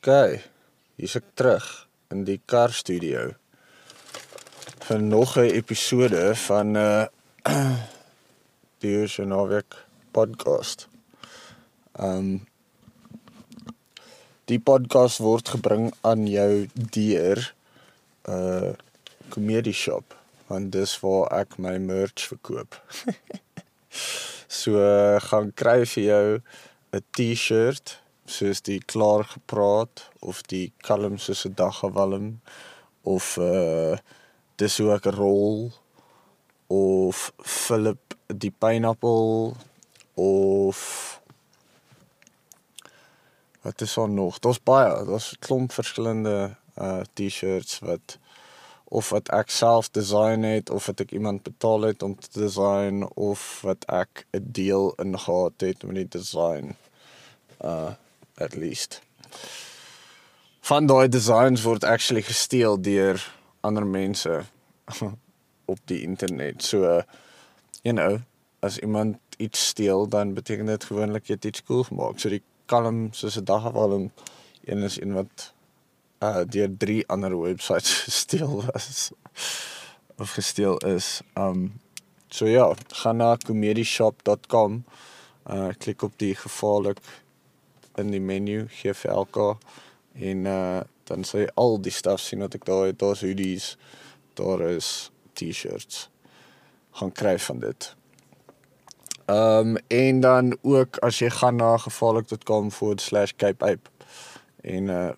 OK. 0.00 0.40
Hier's 0.96 1.18
ek 1.18 1.26
terug 1.36 1.64
in 2.08 2.22
die 2.24 2.38
kar 2.48 2.72
studio. 2.72 3.34
vir 4.86 5.02
nog 5.02 5.36
'n 5.36 5.52
episode 5.52 6.22
van 6.34 6.76
uh 6.76 7.04
die 8.80 8.94
Uurse 8.96 9.24
Naweek 9.28 9.76
podcast. 10.16 10.88
Um 11.92 12.48
die 14.48 14.58
podcast 14.58 15.20
word 15.20 15.52
gebring 15.52 15.92
aan 16.00 16.24
jou 16.26 16.68
deur 16.72 17.54
uh, 18.24 18.72
comedy 19.28 19.72
shop 19.72 20.16
want 20.48 20.72
dis 20.72 21.00
waar 21.00 21.28
ek 21.44 21.58
my 21.58 21.76
merch 21.76 22.24
verkoop. 22.24 22.80
so 24.60 24.80
uh, 24.80 25.20
gaan 25.20 25.52
kry 25.52 25.84
vir 25.84 26.04
jou 26.04 26.40
'n 26.96 27.04
T-shirt 27.12 28.00
soos 28.30 28.60
die 28.62 28.78
klaar 28.92 29.24
gepraat 29.24 30.04
of 30.20 30.42
die 30.52 30.72
kalm 30.86 31.18
soos 31.18 31.44
'n 31.46 31.54
daggewalm 31.54 32.40
of 33.02 33.36
uh 33.36 33.96
dis 34.56 34.78
hoe 34.78 34.92
ek 34.94 35.06
rol 35.16 35.72
of 36.68 37.32
Philip 37.42 38.14
die 38.26 38.52
pineappel 38.62 39.56
of 40.14 40.78
wat 43.62 43.80
is 43.80 43.94
daar 43.94 44.08
nog? 44.08 44.38
Daar's 44.38 44.62
baie, 44.62 45.04
daar's 45.04 45.32
'n 45.32 45.38
klomp 45.38 45.72
verskillende 45.72 46.56
uh 46.76 47.00
T-shirts 47.14 47.78
wat 47.78 48.18
of 48.84 49.10
wat 49.10 49.28
ek 49.28 49.50
self 49.50 49.90
design 49.90 50.42
het 50.42 50.70
of 50.70 50.86
wat 50.86 51.00
ek 51.00 51.12
iemand 51.12 51.42
betaal 51.42 51.82
het 51.82 52.02
om 52.02 52.18
te 52.18 52.40
design 52.40 53.06
of 53.14 53.60
wat 53.62 53.84
ek 53.86 54.26
'n 54.32 54.46
deel 54.52 54.94
in 54.98 55.18
gehad 55.18 55.52
het 55.56 55.82
met 55.82 55.94
die 55.94 56.08
design 56.18 56.76
uh 57.64 57.92
at 58.40 58.56
least. 58.56 59.00
Van 60.60 60.86
daai 60.86 61.08
designs 61.08 61.62
word 61.62 61.84
actually 61.84 62.22
gesteel 62.22 62.80
deur 62.80 63.20
ander 63.60 63.86
mense 63.86 64.42
op 65.72 65.78
die 65.84 66.02
internet. 66.02 66.62
So 66.62 67.02
you 67.82 67.94
know, 67.94 68.20
as 68.60 68.78
iemand 68.78 69.16
iets 69.36 69.66
steel, 69.66 70.08
dan 70.08 70.34
beteken 70.34 70.66
dit 70.66 70.84
gewoonlik 70.84 71.26
jy 71.26 71.34
het 71.34 71.44
iets 71.44 71.62
cool 71.64 71.84
gemaak. 71.88 72.18
So 72.20 72.28
die 72.28 72.42
kalm 72.66 73.08
soos 73.12 73.38
'n 73.40 73.44
dagwalm 73.44 74.10
een 74.64 74.82
is 74.82 75.00
een 75.00 75.12
wat 75.12 75.52
uh 76.20 76.44
deur 76.44 76.76
drie 76.76 77.08
ander 77.08 77.40
websites 77.40 77.92
gesteel 78.06 78.64
was 78.64 79.10
of 80.16 80.30
gesteel 80.30 80.76
is. 80.76 81.20
Um 81.34 81.80
so 82.28 82.46
ja, 82.46 82.74
gaan 82.88 83.16
na 83.16 83.36
comedyshop.com. 83.36 84.84
Uh 85.46 85.68
klik 85.78 86.02
op 86.02 86.12
die 86.16 86.34
gevaarlik 86.34 87.00
in 87.96 88.10
die 88.10 88.20
menu 88.20 88.66
GVLK 88.68 89.58
en 90.14 90.46
uh 90.46 90.80
dan 91.10 91.24
jy 91.26 91.48
al 91.58 91.80
die 91.82 91.90
stuff 91.90 92.20
sien 92.22 92.38
wat 92.38 92.54
ek 92.54 92.64
daar 92.68 92.86
het. 92.86 92.98
Daar's 92.98 93.24
hoodies, 93.26 93.76
daar 94.38 94.60
is 94.62 95.10
T-shirts. 95.34 96.08
Gaan 96.90 97.12
kry 97.12 97.38
van 97.38 97.58
dit. 97.58 97.94
Ehm 99.26 99.74
um, 99.74 99.76
en 99.88 100.20
dan 100.20 100.58
ook 100.62 100.96
as 100.96 101.18
jy 101.18 101.30
gaan 101.30 101.56
na 101.56 101.76
gevaarlik.com/cape 101.76 103.64
ape 103.64 103.90
en 104.60 104.88
uh 104.88 105.10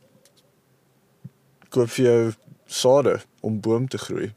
koop 1.69 1.89
vir 1.89 2.05
jou 2.05 2.33
sade 2.67 3.21
om 3.41 3.61
boom 3.61 3.89
te 3.89 3.99
groei. 3.99 4.33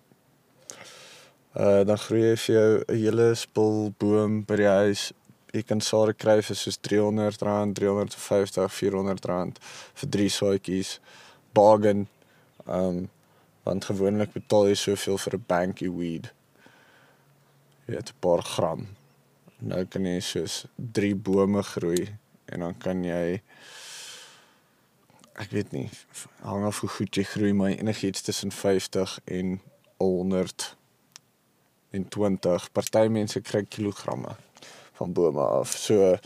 Uh 1.56 1.84
dan 1.88 1.98
groei 1.98 2.22
jy 2.22 2.38
vir 2.38 2.56
jou 2.56 2.84
'n 2.88 2.96
hele 2.96 3.36
spul 3.36 3.94
boom 3.98 4.46
by 4.46 4.56
die 4.56 4.68
huis. 4.68 5.12
Jy 5.56 5.64
kan 5.64 5.80
sade 5.80 6.12
kry 6.20 6.42
vir 6.44 6.58
soos 6.60 6.76
R300, 6.82 7.46
R350, 7.72 8.66
R400 8.66 9.62
vir 10.02 10.10
drie 10.12 10.30
saadjies. 10.30 10.98
Bargain. 11.56 12.08
Um 12.68 13.06
want 13.66 13.88
gewoonlik 13.88 14.36
betaal 14.36 14.68
jy 14.70 14.76
soveel 14.78 15.18
vir 15.18 15.36
'n 15.36 15.46
bankie 15.48 15.90
weed. 15.90 16.28
Jy 17.88 17.96
het 17.96 18.12
'n 18.12 18.20
paar 18.20 18.44
gram. 18.44 18.88
Nou 19.60 19.86
kan 19.86 20.06
jy 20.06 20.20
soos 20.20 20.66
drie 20.78 21.16
bome 21.16 21.64
groei 21.64 22.18
en 22.46 22.60
dan 22.60 22.78
kan 22.78 23.04
jy 23.04 23.42
ek 25.36 25.52
weet 25.52 25.72
nie 25.72 25.90
hang 26.44 26.66
af 26.66 26.80
hoe 26.80 26.90
goed 26.90 27.18
jy 27.18 27.24
groei 27.24 27.54
maar 27.54 27.74
enigiets 27.74 28.22
tussen 28.22 28.52
50 28.52 29.20
en 29.26 29.62
100 29.98 30.76
en 31.92 32.08
20 32.10 32.72
party 32.72 33.08
mense 33.08 33.42
kry 33.42 33.64
kilogramme 33.64 34.36
van 34.98 35.14
bome 35.14 35.42
af. 35.42 35.78
So 35.78 36.18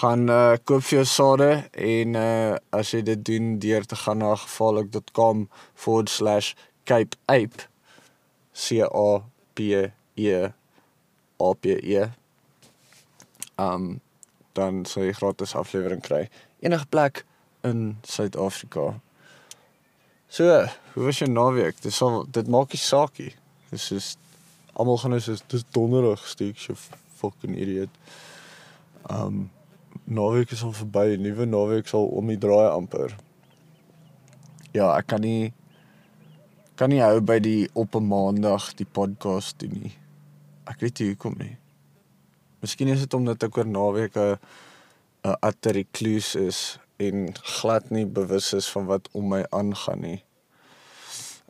gaan 0.00 0.30
uh, 0.30 0.54
koop 0.64 0.82
vir 0.86 0.96
jou 1.00 1.08
sade 1.08 1.64
en 1.72 2.14
uh, 2.14 2.56
as 2.70 2.90
jy 2.94 3.02
dit 3.06 3.24
doen 3.26 3.58
deur 3.62 3.84
te 3.86 3.96
gaan 3.98 4.18
na 4.22 4.34
gevaarlik.com/cape 4.38 7.16
ape 7.26 7.60
c 8.54 8.80
a 8.86 9.22
p 9.54 9.58
e 10.14 10.52
a 11.40 11.54
p 11.60 11.66
e 11.66 12.10
um 13.58 14.00
dan 14.52 14.86
sal 14.86 15.02
jy 15.04 15.12
gratis 15.12 15.54
aflewering 15.54 16.02
kry 16.02 16.28
enige 16.60 16.86
plek 16.86 17.24
in 17.62 17.98
Suid-Afrika. 18.02 19.00
So, 20.28 20.66
hoe 20.92 21.04
was 21.04 21.18
jou 21.18 21.30
naweek? 21.30 21.82
Dis 21.82 22.02
al 22.02 22.26
dit 22.30 22.48
maak 22.48 22.72
nie 22.72 22.80
saakie. 22.80 23.34
Dis 23.70 23.90
is 23.90 24.16
almal 24.72 24.98
gaan 25.02 25.16
nou 25.16 25.20
soos 25.20 25.42
dis 25.50 25.64
donderdag 25.74 26.22
steek 26.28 26.60
so 26.60 26.76
fucking 27.20 27.56
idiot. 27.56 27.92
Um 29.10 29.48
naweek 30.04 30.52
is 30.54 30.62
al 30.66 30.74
verby, 30.74 31.16
nuwe 31.20 31.46
naweek 31.46 31.88
sal 31.90 32.06
om 32.18 32.30
die 32.30 32.38
draai 32.40 32.68
amper. 32.70 33.16
Ja, 34.74 34.92
ek 34.96 35.10
kan 35.12 35.24
nie 35.24 35.52
kan 36.80 36.92
nie 36.92 37.02
hou 37.02 37.20
by 37.20 37.36
die 37.44 37.68
op 37.76 37.96
'n 37.96 38.06
maandag 38.08 38.72
die 38.74 38.86
podcast 38.88 39.58
doen 39.60 39.74
nie. 39.82 39.92
Ek 40.64 40.80
weet 40.80 41.00
nie 41.00 41.08
hoekom 41.10 41.34
nie. 41.38 41.56
Miskien 42.62 42.88
is 42.88 43.00
dit 43.00 43.14
omdat 43.14 43.42
ek 43.42 43.56
oor 43.56 43.66
naweek 43.66 44.16
'n 44.16 44.38
'n 45.24 45.36
utter 45.48 45.72
recluse 45.72 46.40
is 46.40 46.78
en 46.96 47.32
glad 47.34 47.90
nie 47.90 48.06
bewus 48.06 48.52
is 48.52 48.68
van 48.68 48.86
wat 48.86 49.08
om 49.12 49.28
my 49.28 49.44
aangaan 49.50 50.00
nie. 50.00 50.22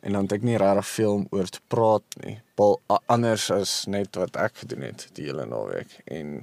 En 0.00 0.12
dan 0.12 0.22
het 0.22 0.32
ek 0.38 0.46
nie 0.46 0.56
regtig 0.56 0.88
veel 0.88 1.26
oor 1.30 1.48
te 1.52 1.60
praat 1.68 2.16
nie. 2.24 2.38
Bal 2.56 2.80
anders 3.06 3.50
as 3.52 3.84
net 3.86 4.16
wat 4.16 4.36
ek 4.40 4.62
gedoen 4.62 4.86
het 4.88 5.08
die 5.18 5.28
hele 5.28 5.46
naweek 5.46 6.00
en 6.04 6.40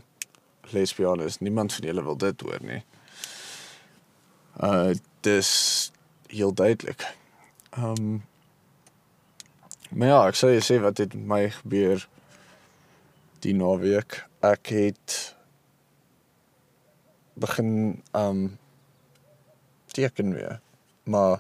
lesbian 0.74 1.24
is 1.24 1.40
niemand 1.40 1.74
van 1.74 1.88
julle 1.90 2.04
wil 2.04 2.18
dit 2.18 2.42
hoor 2.42 2.64
nie. 2.64 2.82
Uh 4.62 4.96
dis 5.26 5.52
heel 6.32 6.54
duidelik. 6.54 7.04
Ehm 7.76 7.98
um, 7.98 8.26
Maar 9.90 10.08
ja, 10.08 10.20
ek 10.28 10.36
sê 10.36 10.52
jy 10.52 10.64
sê 10.66 10.78
wat 10.84 11.00
het 11.00 11.14
my 11.16 11.46
gebeur 11.62 12.04
die 13.46 13.54
naweek. 13.56 14.20
Ek 14.44 14.72
het 14.76 15.18
begin 17.40 17.72
ehm 18.12 18.42
um, 18.44 18.58
teken 19.96 20.34
weer. 20.36 20.60
Maar 21.10 21.40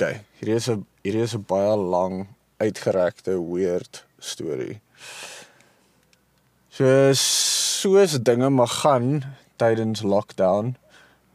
OK, 0.00 0.20
hier 0.38 0.54
is 0.54 0.68
'n 0.70 0.86
hier 1.02 1.14
is 1.14 1.34
'n 1.34 1.42
baie 1.46 1.76
lang 1.76 2.28
uitgerekte 2.56 3.34
weird 3.50 4.06
storie. 4.18 4.80
So 6.68 7.10
soos 7.12 8.12
dinge 8.22 8.50
mag 8.50 8.80
gaan 8.80 9.34
tydens 9.56 10.02
lockdown, 10.02 10.76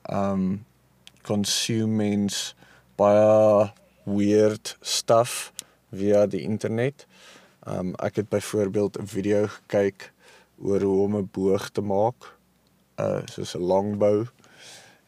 um 0.09 0.65
consume 1.21 1.95
mens 1.95 2.55
baie 2.95 3.73
weird 4.03 4.77
stuff 4.79 5.51
via 5.91 6.25
die 6.25 6.41
internet. 6.41 7.05
Um 7.67 7.95
ek 7.95 8.15
het 8.15 8.29
byvoorbeeld 8.29 8.99
'n 8.99 9.07
video 9.07 9.47
gekyk 9.47 10.13
oor 10.59 10.81
hoe 10.81 11.03
om 11.03 11.15
'n 11.17 11.29
boog 11.31 11.69
te 11.69 11.81
maak. 11.81 12.37
Uh 12.95 13.21
soos 13.25 13.55
'n 13.55 13.67
longbow 13.73 14.25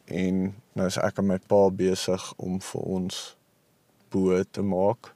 en 0.06 0.56
nou 0.74 0.88
is 0.88 0.98
ek 0.98 1.18
en 1.18 1.26
my 1.26 1.40
pa 1.48 1.70
besig 1.70 2.34
om 2.36 2.62
vir 2.62 2.82
ons 2.82 3.35
bo 4.10 4.44
te 4.44 4.62
maak. 4.62 5.14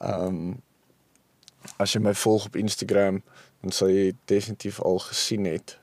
um 0.00 0.56
as 1.80 1.94
jy 1.94 2.00
my 2.04 2.14
volg 2.14 2.46
op 2.46 2.56
Instagram, 2.56 3.22
dan 3.60 3.72
sal 3.72 3.88
jy 3.92 4.12
definitief 4.28 4.80
al 4.84 4.98
gesien 5.04 5.44
het 5.48 5.76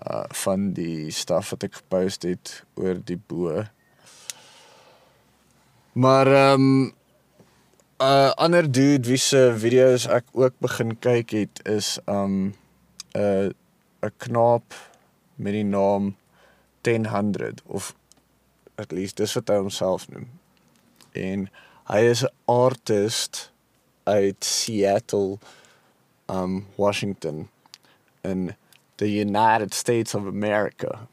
uh 0.00 0.24
van 0.42 0.70
die 0.72 1.10
staf 1.12 1.50
wat 1.52 1.66
ek 1.68 1.74
gepost 1.82 2.24
het 2.24 2.62
oor 2.80 3.00
die 3.04 3.20
bo. 3.20 3.64
Maar 5.92 6.26
ehm 6.26 6.64
um, 6.64 6.94
'n 8.00 8.04
uh, 8.04 8.30
ander 8.30 8.72
dude 8.72 9.08
wie 9.08 9.20
se 9.20 9.52
video's 9.56 10.06
ek 10.08 10.24
ook 10.32 10.54
begin 10.58 10.98
kyk 10.98 11.30
het 11.30 11.60
is 11.68 11.98
um 12.06 12.54
'n 13.12 13.20
uh, 13.20 13.48
'n 14.00 14.12
knaap 14.16 14.74
met 15.36 15.52
die 15.52 15.64
naam 15.64 16.16
1000 16.80 17.62
of 17.66 17.94
at 18.80 18.92
least 18.92 19.20
dis 19.20 19.36
wat 19.38 19.52
hy 19.52 19.58
homself 19.60 20.08
noem. 20.08 20.28
En 21.12 21.48
hy 21.92 22.02
is 22.10 22.24
'n 22.24 22.34
artist 22.44 23.50
uit 24.04 24.44
Seattle 24.44 25.38
um 26.30 26.66
Washington 26.76 27.48
en 28.20 28.56
the 28.96 29.10
United 29.20 29.74
States 29.74 30.14
of 30.14 30.26
America. 30.26 31.06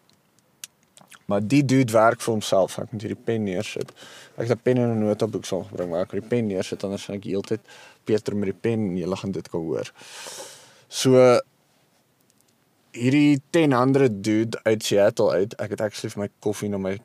Maar 1.25 1.47
die 1.47 1.65
dude 1.65 1.91
werk 1.91 2.21
vir 2.21 2.33
homself. 2.33 2.77
Ek 2.79 2.91
moet 2.91 3.03
hierdie 3.03 3.23
pen 3.23 3.43
neersit. 3.43 3.91
Ek 4.35 4.47
het 4.47 4.57
'n 4.57 4.63
pen 4.63 4.77
en 4.77 4.91
'n 4.95 5.03
notaboek 5.03 5.45
saamgebring, 5.45 5.89
maar 5.89 6.01
ek 6.01 6.11
het 6.11 6.21
die 6.21 6.29
pen 6.29 6.47
neersit 6.47 6.83
anders 6.83 7.05
gaan 7.05 7.15
ek 7.15 7.23
heeltyd 7.23 7.59
Pieter 8.03 8.35
met 8.35 8.49
die 8.53 8.59
pen 8.61 8.79
en 8.79 8.97
julle 8.97 9.15
gaan 9.15 9.31
dit 9.31 9.49
kan 9.49 9.59
hoor. 9.59 9.91
So 10.87 11.39
hierdie 12.91 13.41
1000 13.49 14.23
dude 14.23 14.59
uit 14.63 14.83
Seattle 14.83 15.31
uit. 15.31 15.55
Ek 15.55 15.69
het 15.69 15.81
actually 15.81 16.13
vir 16.13 16.23
my 16.23 16.29
koffie 16.39 16.69
na 16.69 16.77
my 16.77 16.97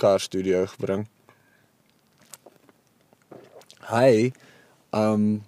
kar 0.00 0.20
studio 0.20 0.64
gebring. 0.72 1.04
Hy 3.90 4.32
um 4.96 5.44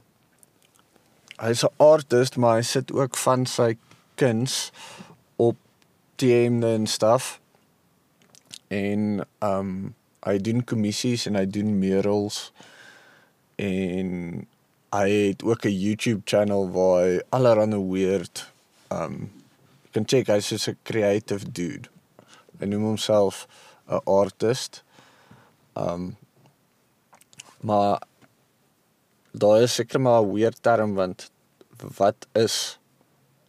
hy's 1.43 1.64
'n 1.64 1.75
artist, 1.76 2.37
maar 2.37 2.60
hy 2.60 2.62
sit 2.62 2.93
ook 2.93 3.16
van 3.16 3.46
sy 3.46 3.76
kuns 4.14 4.70
op 5.37 5.56
TM 6.16 6.62
en 6.62 6.87
stuff. 6.87 7.40
En 8.69 9.25
um 9.40 9.94
hy 10.22 10.38
doen 10.38 10.64
kommissies 10.64 11.26
en 11.26 11.34
hy 11.34 11.46
doen 11.46 11.78
murals 11.78 12.52
en 13.58 14.08
hy 14.93 15.08
het 15.10 15.43
ook 15.43 15.64
'n 15.66 15.78
YouTube 15.84 16.22
channel 16.25 16.70
waar 16.70 17.04
hy 17.04 17.20
allerlei 17.31 17.81
weird 17.81 18.52
um 18.90 19.32
kan 19.93 20.04
check 20.06 20.26
hy's 20.26 20.69
'n 20.69 20.78
creative 20.82 21.52
dude. 21.52 21.88
Hy 22.58 22.66
noem 22.66 22.82
homself 22.82 23.46
'n 23.88 24.00
artist. 24.05 24.84
Um 25.75 26.17
maar 27.61 28.02
daar 29.31 29.62
is 29.62 29.75
seker 29.75 30.00
maar 30.00 30.23
'n 30.23 30.32
weird 30.32 30.62
term 30.62 30.94
want 30.94 31.31
wat 31.96 32.26
is 32.32 32.79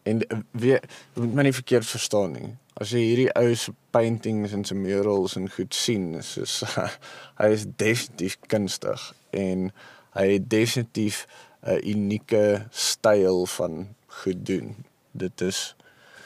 en 0.03 0.45
wie 0.51 0.80
moet 1.13 1.33
my 1.33 1.41
nie 1.41 1.53
verkeerd 1.53 1.85
verstaan 1.85 2.31
nie. 2.31 2.51
As 2.74 2.91
jy 2.91 3.00
hierdie 3.00 3.31
ou 3.39 3.56
se 3.56 3.74
paintings 3.95 4.51
en 4.51 4.65
se 4.65 4.75
murals 4.75 5.35
en 5.35 5.50
goed 5.50 5.75
sien, 5.75 6.24
soos 6.25 6.63
hy 7.41 7.50
is 7.53 7.65
definitief 7.77 8.38
kunstig 8.47 9.13
en 9.29 9.69
hy 10.18 10.27
het 10.33 10.50
definitief 10.50 11.25
'n 11.63 11.79
unieke 11.94 12.68
styl 12.69 13.45
van 13.45 13.95
goed 14.07 14.45
doen. 14.45 14.75
Dit 15.12 15.41
is 15.41 15.75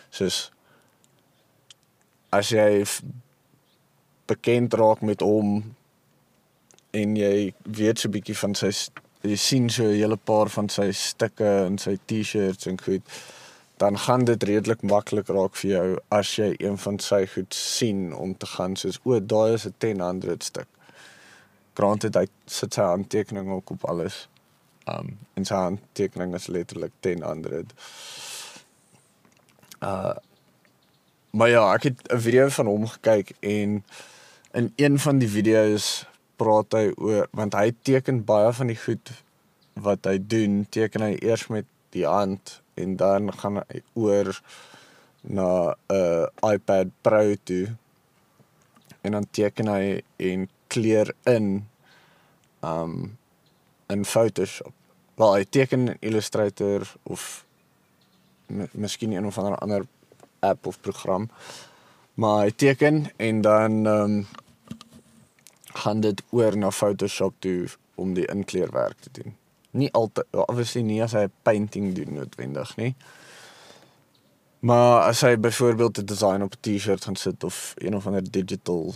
soos 0.10 0.51
as 2.30 2.50
jy 2.50 2.86
bekend 4.27 4.74
raak 4.74 5.01
met 5.01 5.21
hom 5.21 5.75
en 6.91 7.15
jy 7.15 7.53
weet 7.63 8.00
so 8.00 8.07
'n 8.07 8.12
bietjie 8.12 8.38
van 8.38 8.56
sy 8.56 8.71
jy 9.24 9.35
sien 9.35 9.69
so 9.69 9.83
'n 9.83 10.00
hele 10.01 10.18
paar 10.18 10.50
van 10.50 10.69
sy 10.69 10.91
stukke 10.91 11.51
en 11.65 11.77
sy 11.77 11.97
T-shirts 12.06 12.68
en 12.68 12.79
goed 12.81 13.03
dan 13.77 13.97
gaan 13.97 14.24
dit 14.24 14.44
redelik 14.44 14.81
maklik 14.81 15.27
raak 15.27 15.56
vir 15.56 15.69
jou 15.71 16.00
as 16.09 16.35
jy 16.35 16.56
een 16.57 16.77
van 16.77 17.00
sy 17.00 17.25
goed 17.29 17.53
sien 17.53 18.13
om 18.15 18.33
te 18.38 18.45
gaan 18.45 18.75
soos 18.75 19.00
o 19.03 19.19
daai 19.19 19.53
is 19.53 19.68
'n 19.68 19.74
1000 19.77 20.44
stuk. 20.44 20.68
Granted 21.74 22.15
hy 22.15 22.25
sit 22.45 22.74
sy 22.74 22.81
handtekening 22.81 23.50
ook 23.50 23.69
op 23.69 23.85
alles. 23.85 24.27
Um 24.85 25.18
en 25.33 25.45
sy 25.45 25.53
handtekening 25.53 26.33
is 26.35 26.47
letterlik 26.47 26.91
1000. 27.00 27.74
Uh 29.81 30.15
maar 31.29 31.50
ja, 31.50 31.74
ek 31.74 31.83
het 31.83 32.12
'n 32.12 32.19
video 32.19 32.50
van 32.50 32.65
hom 32.65 32.88
gekyk 32.88 33.31
en 33.39 33.83
in 34.57 34.74
een 34.75 35.00
van 35.00 35.19
die 35.21 35.30
video's 35.30 36.07
praat 36.42 36.74
hy 36.74 36.88
oor 36.98 37.27
want 37.38 37.54
hy 37.54 37.69
teken 37.86 38.24
baie 38.25 38.50
van 38.57 38.71
die 38.71 38.80
goed 38.81 39.12
wat 39.77 40.07
hy 40.09 40.15
doen, 40.18 40.63
teken 40.74 41.04
hy 41.06 41.12
eers 41.21 41.45
met 41.54 41.68
die 41.94 42.07
hand 42.09 42.56
en 42.81 42.95
dan 42.98 43.30
gaan 43.38 43.59
hy 43.62 43.81
oor 43.94 44.31
na 45.21 45.50
'n 45.69 45.94
uh, 45.94 46.54
iPad 46.54 46.89
Pro 47.06 47.36
toe 47.44 47.75
en 49.06 49.12
dan 49.12 49.27
teken 49.31 49.69
hy 49.69 50.01
en 50.18 50.50
kleur 50.68 51.13
in 51.24 51.68
um 52.65 53.18
in 53.88 54.06
Photoshop. 54.06 54.74
Wel, 55.15 55.33
hy 55.33 55.45
teken 55.45 55.88
in 55.88 55.98
Illustrator 56.00 56.81
of 57.03 57.45
miskien 58.71 59.12
een 59.12 59.25
of 59.25 59.38
ander 59.38 59.57
ander 59.57 59.86
app 60.39 60.65
of 60.65 60.81
program. 60.81 61.30
Maar 62.13 62.44
hy 62.48 62.51
teken 62.51 63.06
en 63.18 63.42
dan 63.42 63.86
um 63.86 64.25
gaan 65.83 66.01
dit 66.01 66.24
oor 66.29 66.57
na 66.57 66.71
Photoshop 66.71 67.35
toe 67.39 67.68
om 67.95 68.13
die 68.13 68.25
inkleurwerk 68.25 69.00
te 69.00 69.09
doen. 69.21 69.35
Nie 69.71 69.91
altyd 69.94 70.25
obviously 70.31 70.81
nie 70.81 71.01
as 71.03 71.13
hy 71.13 71.25
'n 71.27 71.33
painting 71.44 71.94
doen 71.95 72.13
noodwendig 72.13 72.75
nie. 72.77 72.95
Maar 74.59 75.01
as 75.01 75.21
hy 75.21 75.38
byvoorbeeld 75.38 76.00
'n 76.00 76.06
design 76.06 76.41
op 76.41 76.53
'n 76.53 76.62
T-shirt 76.62 77.03
gaan 77.06 77.15
sit 77.15 77.44
of 77.44 77.74
een 77.77 77.95
of 77.95 78.07
ander 78.07 78.31
digital 78.31 78.94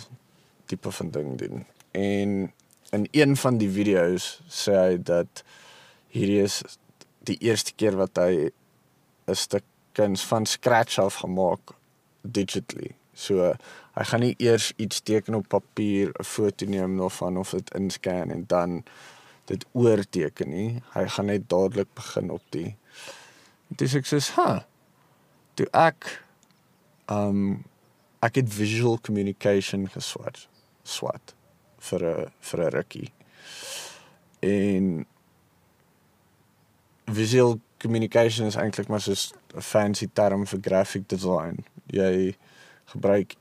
tipe 0.66 0.92
van 0.92 1.10
ding 1.10 1.38
doen. 1.38 1.66
En 1.92 2.52
in 2.90 3.08
een 3.12 3.38
van 3.38 3.58
die 3.58 3.70
video's 3.70 4.42
sê 4.48 4.72
hy 4.72 4.98
dat 5.04 5.44
hierdie 6.08 6.42
is 6.42 6.62
die 7.24 7.38
eerste 7.38 7.74
keer 7.76 7.96
wat 7.96 8.16
hy 8.16 8.52
'n 9.26 9.36
stuk 9.36 9.64
kuns 9.92 10.26
van 10.26 10.46
scratch 10.46 11.00
af 11.00 11.16
gemaak 11.16 11.60
digitally. 12.22 12.92
So 13.22 13.54
hy 13.98 14.04
gaan 14.10 14.24
nie 14.26 14.36
eers 14.42 14.72
iets 14.82 15.02
teken 15.06 15.38
op 15.38 15.50
papier, 15.52 16.12
'n 16.20 16.24
foto 16.24 16.66
neem 16.66 16.98
daarvan 16.98 17.38
of 17.38 17.52
dit 17.52 17.74
inscan 17.78 18.32
en 18.32 18.44
dan 18.48 18.84
dit 19.46 19.66
oorteken 19.72 20.50
nie. 20.50 20.82
Hy 20.94 21.08
gaan 21.08 21.26
net 21.26 21.50
dadelik 21.50 21.94
begin 21.94 22.32
op 22.32 22.44
die 22.50 22.78
Dis 23.78 23.96
ek 23.96 24.06
sê, 24.06 24.20
"Ha. 24.36 24.66
Toe 25.56 25.68
ek 25.74 26.24
um 27.08 27.64
ek 28.22 28.36
het 28.36 28.54
visual 28.54 29.00
communication 29.02 29.90
geswat. 29.90 30.48
Swat 30.84 31.34
vir 31.80 32.02
'n 32.04 32.32
vir 32.40 32.60
'n 32.60 32.72
rukkie. 32.72 33.12
En 34.40 35.06
visual 37.06 37.60
communication 37.80 38.48
is 38.48 38.56
eintlik 38.56 38.88
maar 38.88 39.02
so 39.02 39.12
'n 39.12 39.62
fancy 39.62 40.08
term 40.14 40.46
vir 40.46 40.60
graphic 40.62 41.08
design. 41.08 41.66
Jy 41.88 42.36
gebruik 42.94 43.36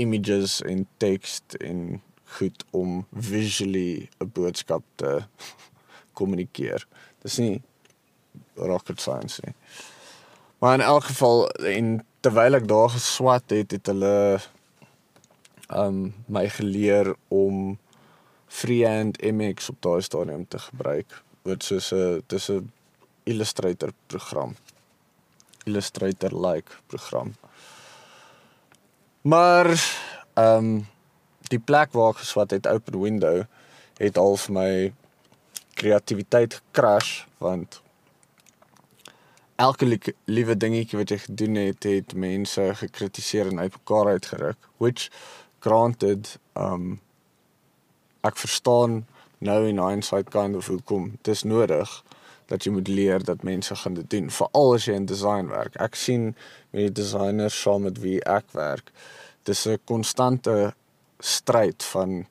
images 0.00 0.60
en 0.62 0.86
text 0.96 1.56
en 1.60 2.02
goed 2.38 2.64
om 2.70 3.06
visually 3.10 4.08
'n 4.18 4.30
boodskap 4.32 4.82
te 4.94 5.24
kommunikeer. 6.18 6.86
Dis 7.22 7.38
nie 7.38 7.62
rocket 8.54 9.00
science 9.00 9.42
nie. 9.44 9.54
Maar 10.58 10.74
in 10.74 10.80
elk 10.80 11.04
geval 11.04 11.48
en 11.50 12.06
terwyl 12.20 12.54
ek 12.54 12.68
daar 12.68 12.90
geswat 12.90 13.50
het, 13.50 13.70
het 13.70 13.86
hulle 13.86 14.40
um 15.72 16.14
my 16.26 16.48
geleer 16.48 17.14
om 17.28 17.78
freehand 18.46 19.22
MX 19.22 19.70
op 19.70 19.82
daai 19.82 20.02
stadium 20.02 20.48
te 20.48 20.58
gebruik. 20.58 21.22
Dit 21.42 21.64
soos 21.64 21.92
'n 21.92 22.22
dis 22.26 22.50
'n 22.50 22.72
Illustrator 23.24 23.92
program. 24.06 24.56
Illustrator 25.64 26.46
like 26.46 26.72
program. 26.86 27.34
Maar 29.20 29.66
ehm 30.34 30.56
um, 30.56 30.86
die 31.40 31.58
plek 31.58 31.92
waar 31.92 32.14
ek 32.14 32.22
geswat 32.22 32.50
het 32.50 32.66
open 32.66 33.00
window 33.00 33.42
het 33.98 34.16
al 34.16 34.36
vir 34.36 34.52
my 34.54 34.72
kreatiwiteit 35.74 36.54
gekrash 36.54 37.26
want 37.38 37.82
elke 39.56 39.86
li 39.86 39.98
liewe 40.24 40.56
dingetjie 40.56 40.98
wat 40.98 41.12
jy 41.12 41.18
gedoen 41.24 41.58
het 41.60 41.84
het 41.84 42.14
mense 42.14 42.64
gekritiseer 42.80 43.50
en 43.50 43.60
uitmekaar 43.60 44.12
uitgeruk 44.14 44.70
which 44.76 45.10
granted 45.58 46.38
um 46.54 47.00
ek 48.24 48.40
verstaan 48.40 49.02
nou 49.38 49.60
in 49.68 49.82
hindsight 49.84 50.30
kind 50.30 50.56
of 50.56 50.72
hoekom 50.72 51.12
dis 51.28 51.42
nodig 51.42 51.92
dat 52.50 52.66
jy 52.66 52.72
moet 52.74 52.88
leer 52.90 53.24
dat 53.24 53.44
mense 53.46 53.74
gaan 53.82 53.94
dit 53.94 54.10
doen 54.10 54.30
veral 54.34 54.74
as 54.74 54.86
jy 54.88 54.96
in 54.98 55.06
design 55.06 55.50
werk. 55.52 55.76
Ek 55.78 55.94
sien 55.94 56.32
met 56.74 56.88
die 56.88 56.96
designers 57.02 57.56
saam 57.62 57.86
met 57.86 58.00
wie 58.02 58.18
ek 58.26 58.50
werk, 58.58 58.90
dis 59.46 59.66
'n 59.66 59.78
konstante 59.84 60.74
stryd 61.18 61.82
van 61.92 62.26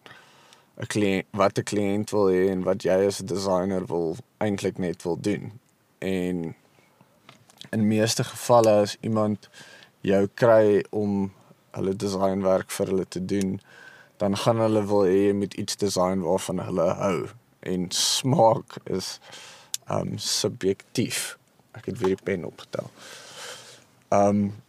'n 0.79 0.87
kliënt 0.93 1.27
wat 1.31 1.57
'n 1.59 1.69
kliënt 1.71 2.11
wil 2.11 2.27
hê 2.27 2.49
en 2.51 2.63
wat 2.63 2.83
jy 2.83 2.99
as 3.07 3.21
'n 3.21 3.31
designer 3.31 3.85
wil 3.85 4.17
eintlik 4.37 4.77
net 4.77 5.03
wil 5.03 5.17
doen. 5.17 5.51
En 5.99 6.55
in 7.71 7.87
meeste 7.87 8.23
gevalle 8.23 8.81
as 8.81 8.97
iemand 9.01 9.49
jou 10.01 10.27
kry 10.33 10.83
om 10.89 11.31
hulle 11.71 11.95
designwerk 11.95 12.71
vir 12.71 12.87
hulle 12.87 13.07
te 13.07 13.25
doen, 13.25 13.59
dan 14.17 14.37
gaan 14.37 14.59
hulle 14.59 14.85
wil 14.85 15.03
hê 15.07 15.27
jy 15.27 15.33
moet 15.33 15.53
iets 15.53 15.75
design 15.75 16.19
waarvan 16.19 16.59
hulle 16.59 16.93
hou 16.93 17.29
en 17.59 17.91
smaak 17.91 18.77
is 18.83 19.19
um 19.91 20.17
subjektief. 20.17 21.37
Ek 21.77 21.89
het 21.89 21.99
weer 22.01 22.15
die 22.15 22.23
pen 22.23 22.45
opgetel. 22.47 22.89
Um 24.13 24.61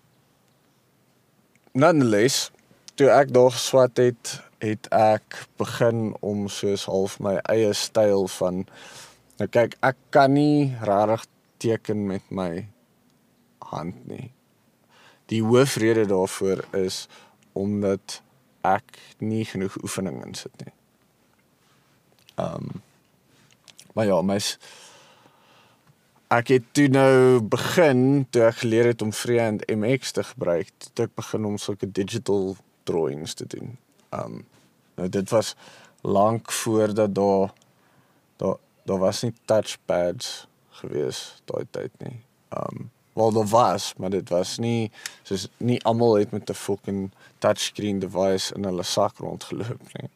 nonetheless, 1.73 2.51
toe 2.95 3.11
ek 3.15 3.33
daar 3.35 3.53
geswat 3.55 4.01
het, 4.01 4.41
het 4.61 4.89
ek 4.93 5.47
begin 5.61 6.11
om 6.21 6.49
soos 6.53 6.85
half 6.91 7.21
my 7.21 7.39
eie 7.53 7.73
styl 7.73 8.27
van 8.41 8.67
nou 9.41 9.49
kyk, 9.49 9.79
ek 9.81 9.97
kan 10.13 10.35
nie 10.37 10.75
regtig 10.85 11.25
teken 11.61 12.05
met 12.09 12.27
my 12.29 12.67
hand 13.71 13.97
nie. 14.09 14.33
die 15.31 15.43
hoofrede 15.43 16.07
daarvoor 16.07 16.65
is 16.75 17.07
omdat 17.53 18.23
ek 18.67 18.99
nie 19.19 19.45
genoeg 19.47 19.77
oefening 19.83 20.21
insit 20.27 20.55
nie. 20.65 20.75
Ehm 22.35 22.55
um, 22.55 22.83
maar 23.95 24.07
ja, 24.07 24.21
my 24.23 24.39
ek 26.31 26.53
het 26.55 26.67
toe 26.79 26.87
nou 26.89 27.41
begin 27.43 28.27
toe 28.31 28.45
ek 28.47 28.61
geleer 28.63 28.93
het 28.93 29.03
om 29.03 29.11
Freehand 29.13 29.65
MX 29.67 30.15
te 30.15 30.23
gebruik, 30.23 30.71
toe 30.95 31.09
ek 31.09 31.17
begin 31.19 31.49
om 31.49 31.59
sulke 31.59 31.89
digital 31.91 32.55
drawings 32.87 33.35
te 33.35 33.49
doen. 33.51 33.75
Um, 34.15 34.45
nou 34.95 35.09
dit 35.11 35.35
was 35.35 35.57
lank 36.07 36.53
voordat 36.53 37.15
daar 37.15 37.51
daar 38.39 38.57
daar 38.87 39.03
was 39.03 39.23
nie 39.23 39.35
touchpads 39.45 40.47
gewees 40.81 41.43
daai 41.51 41.67
tyd 41.71 41.93
nie. 41.99 42.17
Um, 42.55 42.91
wel 43.19 43.33
daar 43.33 43.51
was, 43.51 43.93
maar 43.99 44.11
dit 44.15 44.29
was 44.31 44.57
nie 44.63 44.91
soos 45.27 45.49
nie 45.59 45.83
almal 45.85 46.15
het 46.23 46.31
met 46.31 46.51
'n 46.51 46.55
fucking 46.55 47.11
touchscreen 47.39 47.99
device 47.99 48.55
in 48.55 48.65
hulle 48.65 48.83
sak 48.83 49.19
rondgeloop 49.19 49.83
nie. 49.99 50.11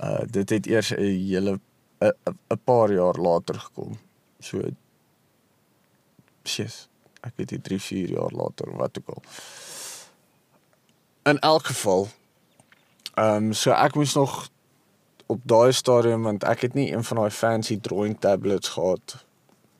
Uh 0.00 0.22
dit 0.30 0.50
het 0.50 0.66
eers 0.66 0.94
'n 0.94 1.02
hele 1.02 1.60
'n 2.00 2.62
paar 2.64 2.92
jaar 2.92 3.18
later 3.18 3.58
gekom. 3.60 3.98
So 4.40 4.62
Yes. 6.56 6.88
Ek 7.20 7.32
weet 7.36 7.48
dit 7.48 7.64
3, 7.64 7.80
4 7.80 8.10
jaar 8.10 8.32
later 8.32 8.76
wat 8.76 8.98
ook 8.98 9.08
al. 9.14 9.22
In 11.22 11.38
elk 11.38 11.66
geval 11.66 12.08
ehm 13.14 13.50
um, 13.50 13.52
so 13.52 13.70
ek 13.74 13.94
moes 13.94 14.14
nog 14.14 14.48
op 15.26 15.40
daai 15.42 15.72
stadium 15.72 16.22
want 16.22 16.44
ek 16.44 16.60
het 16.60 16.74
nie 16.74 16.92
een 16.92 17.04
van 17.04 17.16
daai 17.16 17.30
fancy 17.30 17.80
drawing 17.80 18.20
tablets 18.20 18.68
gehad 18.68 19.16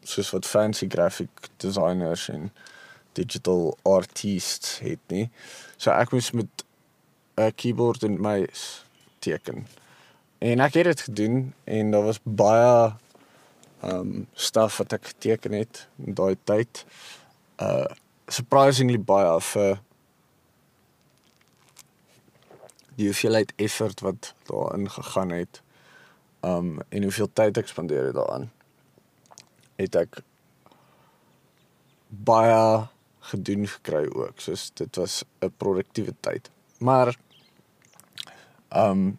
soos 0.03 0.31
wat 0.31 0.47
fancy 0.47 0.89
graphic 0.89 1.49
designers 1.57 2.29
en 2.29 2.51
digital 3.13 3.77
artists 3.83 4.79
het 4.79 5.01
nie. 5.07 5.29
So 5.77 5.91
ek 5.91 6.13
moes 6.13 6.31
met 6.31 6.65
'n 7.37 7.55
keyboard 7.55 8.03
en 8.03 8.21
muis 8.21 8.85
teken. 9.19 9.67
En 10.39 10.61
ek 10.61 10.75
het 10.75 10.85
dit 10.85 11.01
gedoen 11.01 11.55
en 11.65 11.91
daar 11.91 12.05
was 12.05 12.21
baie 12.23 12.93
um 13.83 14.27
stuff 14.33 14.79
wat 14.83 14.93
ek 14.93 15.13
geteken 15.15 15.53
het 15.53 15.87
in 16.05 16.15
daai 16.15 16.37
tyd. 16.45 16.85
Uh 17.63 17.87
surprisingly 18.29 18.99
baie 19.01 19.41
vir 19.41 19.79
die 22.99 23.07
hoeveelheid 23.09 23.55
effort 23.57 24.03
wat 24.05 24.35
daarin 24.51 24.91
gegaan 24.91 25.31
het. 25.33 25.63
Um 26.45 26.79
en 26.89 27.03
hoeveel 27.03 27.31
tyd 27.33 27.59
ek 27.63 27.71
spandeer 27.71 28.11
het 28.11 28.19
daaraan 28.19 28.51
het 29.79 29.95
ek 29.99 30.21
baie 32.09 32.89
gedoen 33.31 33.67
gekry 33.69 34.07
ook. 34.11 34.41
Soos 34.43 34.71
dit 34.75 34.97
was 34.97 35.25
'n 35.41 35.53
produktiewe 35.57 36.15
tyd. 36.21 36.51
Maar 36.79 37.17
um 38.75 39.19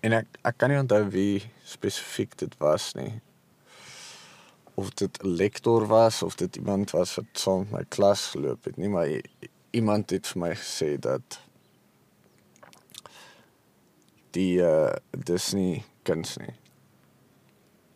en 0.00 0.12
ek 0.20 0.38
ek 0.46 0.58
kan 0.58 0.70
nie 0.70 0.80
onthou 0.80 1.02
wie 1.14 1.42
spesifiek 1.64 2.36
dit 2.38 2.54
was 2.62 2.92
nie. 2.94 3.20
Of 4.74 4.94
dit 4.94 5.22
'n 5.22 5.34
lektor 5.42 5.86
was 5.86 6.22
of 6.22 6.34
dit 6.34 6.56
iemand 6.56 6.90
was 6.90 7.14
wat 7.14 7.30
saam 7.32 7.58
met 7.58 7.70
my 7.70 7.84
klas 7.88 8.26
geloop 8.26 8.64
het 8.64 8.76
nie, 8.76 8.88
maar 8.88 9.08
iemand 9.70 10.10
het 10.10 10.26
vir 10.26 10.40
my 10.40 10.54
gesê 10.54 10.96
dat 10.98 11.40
die 14.30 14.60
uh 14.60 14.92
Disney 15.10 15.84
kuns 16.02 16.36
nie 16.36 16.54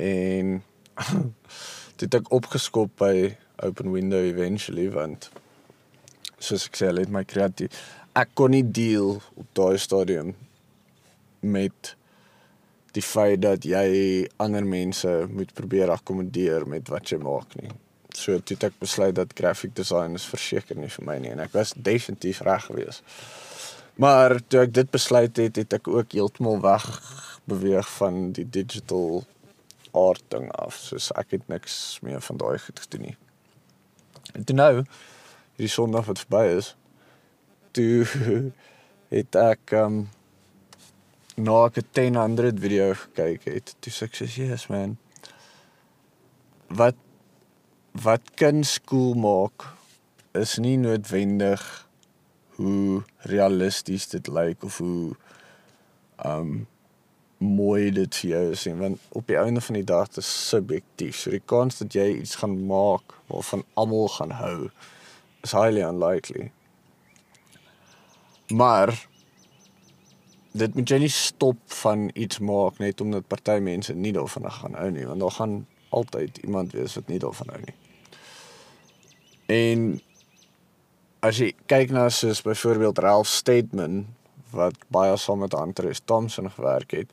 en 0.02 0.62
dit 2.00 2.14
ek 2.18 2.30
opgeskop 2.34 2.92
by 3.00 3.36
open 3.62 3.92
window 3.94 4.20
eventually 4.24 4.88
want 4.92 5.30
soos 6.42 6.66
ek 6.68 6.78
sê 6.80 6.90
het 6.90 7.12
my 7.12 7.24
kreatief 7.28 7.76
ek 8.18 8.34
kon 8.38 8.52
nie 8.56 8.64
deel 8.64 9.20
op 9.38 9.46
daai 9.58 9.78
stadium 9.80 10.34
met 11.42 11.94
die 12.96 13.02
feit 13.04 13.40
dat 13.42 13.64
jy 13.64 14.28
ander 14.42 14.66
mense 14.66 15.10
moet 15.30 15.52
probeer 15.56 15.90
akkommodeer 15.90 16.66
met 16.68 16.90
wat 16.92 17.12
jy 17.12 17.18
maak 17.22 17.56
nie. 17.60 17.70
So 18.12 18.36
toe 18.44 18.58
ek 18.68 18.76
besluit 18.80 19.16
dat 19.16 19.32
graphic 19.36 19.74
design 19.76 20.18
is 20.18 20.28
verseker 20.28 20.76
nie 20.76 20.90
vir 20.92 21.06
my 21.08 21.16
nie 21.22 21.32
en 21.32 21.40
ek 21.40 21.54
was 21.56 21.72
definitief 21.76 22.42
reg 22.44 22.66
geweest. 22.68 23.04
Maar 24.00 24.38
toe 24.48 24.64
ek 24.66 24.74
dit 24.76 24.90
besluit 24.92 25.36
het, 25.36 25.56
het 25.56 25.76
ek 25.76 25.88
ook 25.88 26.12
heeltemal 26.16 26.60
weg 26.64 26.86
beweeg 27.48 27.88
van 27.96 28.30
die 28.36 28.46
digital 28.48 29.24
art 29.96 30.24
ding 30.32 30.48
af. 30.56 30.76
Soos 30.76 31.10
ek 31.20 31.36
het 31.36 31.48
niks 31.52 31.98
meer 32.04 32.20
van 32.24 32.40
daai 32.40 32.58
goed 32.60 32.80
gedoen 32.84 33.08
nie. 33.08 33.16
En 34.32 34.44
toe 34.48 34.56
nou, 34.56 34.72
hierdie 35.56 35.72
Sondag 35.72 36.08
wat 36.08 36.22
verby 36.24 36.44
is, 36.56 36.72
toe 37.76 38.04
het 39.16 39.36
ek 39.36 39.76
um 39.76 40.04
na 41.36 41.64
ek 41.66 41.76
'n 41.76 41.88
1000 41.92 42.60
video 42.60 42.94
gekyk 42.94 43.44
het, 43.44 43.74
toe 43.80 43.92
sê 43.92 44.04
ek 44.04 44.14
sê, 44.14 44.26
"Yes 44.36 44.66
man. 44.68 44.98
Wat 46.68 46.96
wat 47.92 48.22
kan 48.34 48.64
skool 48.64 49.14
maak 49.14 49.66
is 50.32 50.58
nie 50.58 50.76
noodwendig 50.76 51.88
hoe 52.56 53.02
realisties 53.28 54.08
dit 54.08 54.28
lyk 54.28 54.64
of 54.64 54.78
hoe 54.78 55.16
um 56.24 56.66
mooi 57.42 57.90
dit 57.90 58.16
vir 58.22 58.30
jou 58.30 58.42
is 58.54 58.66
en 58.70 58.78
want 58.78 59.06
op 59.18 59.26
die 59.26 59.36
einde 59.36 59.60
van 59.60 59.74
die 59.74 59.84
dag 59.84 60.08
is 60.16 60.30
subjektief. 60.48 61.18
So 61.18 61.30
die 61.34 61.42
kans 61.44 61.80
dat 61.82 61.94
jy 61.96 62.08
iets 62.20 62.38
gaan 62.40 62.54
maak 62.66 63.16
waarvan 63.26 63.64
almal 63.74 64.08
gaan 64.08 64.34
hou 64.38 64.70
is 65.42 65.52
highly 65.52 65.82
unlikely. 65.82 66.52
Maar 68.48 68.94
dit 70.52 70.74
moet 70.74 70.90
jy 70.90 70.98
nie 70.98 71.12
stop 71.12 71.60
van 71.82 72.10
iets 72.14 72.38
maak 72.44 72.78
net 72.82 73.00
omdat 73.00 73.28
party 73.30 73.58
mense 73.64 73.94
nie 73.96 74.12
daarvan 74.12 74.50
gaan 74.52 74.74
hou 74.76 74.90
nie, 74.92 75.06
want 75.08 75.20
daar 75.20 75.36
gaan 75.38 75.66
altyd 75.92 76.38
iemand 76.44 76.72
wees 76.76 76.96
wat 76.98 77.08
nie 77.08 77.20
daarvan 77.22 77.52
hou 77.54 77.60
nie. 77.64 77.76
En 79.52 79.86
as 81.22 81.38
jy 81.38 81.52
kyk 81.70 81.92
na 81.94 82.08
soos 82.12 82.42
byvoorbeeld 82.44 83.00
Ralph 83.04 83.30
Steadman 83.30 84.04
wat 84.52 84.76
baie 84.92 85.16
saam 85.16 85.44
met 85.44 85.54
Andre 85.56 85.94
Thompson 86.04 86.50
gewerk 86.50 86.92
het. 86.96 87.12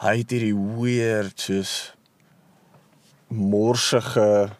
Hy 0.00 0.20
het 0.22 0.30
hierdie 0.30 0.54
weird 0.54 1.40
soos 1.40 1.72
morsige 3.30 4.50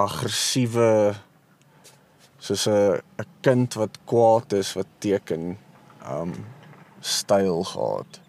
aggressiewe 0.00 1.14
soos 2.38 2.66
'n 2.68 3.00
'n 3.20 3.28
kind 3.40 3.74
wat 3.74 3.98
kwaad 4.04 4.52
is 4.52 4.74
wat 4.74 4.86
teken 4.98 5.56
um 6.08 6.32
styl 7.04 7.64
gehad 7.68 8.20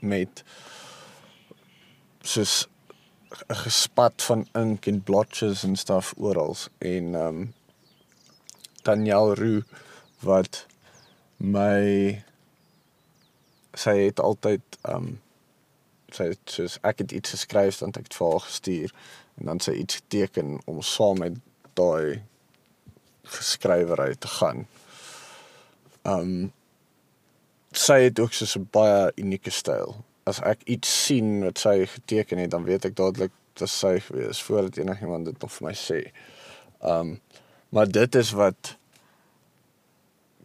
met 0.00 0.44
soos 2.20 2.68
'n 3.48 3.60
gespat 3.66 4.22
van 4.22 4.46
ink 4.52 4.86
en 4.86 5.02
blotches 5.02 5.64
en 5.64 5.76
stuff 5.76 6.14
oral 6.16 6.56
en 6.78 7.14
um 7.14 7.54
Daniel 8.82 9.34
Roo 9.34 9.62
wat 10.20 10.66
my 11.36 12.24
sy 13.74 13.96
het 13.98 14.20
altyd 14.20 14.78
um 14.88 15.20
sy 16.14 16.30
het 16.32 16.56
soos 16.56 16.78
ek 16.82 16.98
het 17.04 17.12
iets 17.12 17.34
geskryf 17.36 17.78
dan 17.78 17.92
ek 17.92 18.08
het 18.08 18.18
vir 18.18 18.30
haar 18.30 18.46
gestuur 18.46 18.94
en 19.38 19.50
dan 19.50 19.60
sy 19.60 19.72
iets 19.82 20.00
geteken 20.00 20.58
om 20.70 20.82
saam 20.82 21.18
met 21.18 21.40
daai 21.74 22.22
geskrywery 23.24 24.14
te 24.14 24.28
gaan. 24.28 24.66
Um 26.02 26.52
sy 27.78 28.00
het 28.06 28.20
ook 28.20 28.32
so 28.32 28.60
'n 28.60 28.68
baie 28.70 29.12
unieke 29.16 29.50
styl. 29.50 30.04
As 30.24 30.40
ek 30.40 30.62
iets 30.64 31.04
sien 31.04 31.44
wat 31.44 31.58
sy 31.58 31.86
geteken 31.86 32.38
het, 32.38 32.50
dan 32.50 32.64
weet 32.64 32.84
ek 32.84 32.96
dadelik 32.96 33.32
dit 33.54 33.62
is 33.62 33.78
sy 33.78 34.00
gewees 34.00 34.42
voordat 34.42 34.76
enigiemand 34.76 35.24
dit 35.24 35.40
nog 35.40 35.52
vir 35.52 35.66
my 35.66 35.74
sê. 35.74 36.10
Um 36.80 37.20
maar 37.74 37.88
dit 37.90 38.14
is 38.14 38.30
wat 38.30 38.76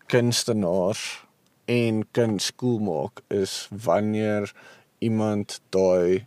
kunstenaars 0.10 1.26
en 1.66 2.06
kan 2.12 2.40
skool 2.40 2.80
maak 2.80 3.22
is 3.28 3.68
wanneer 3.70 4.54
iemand 4.98 5.60
daai 5.70 6.26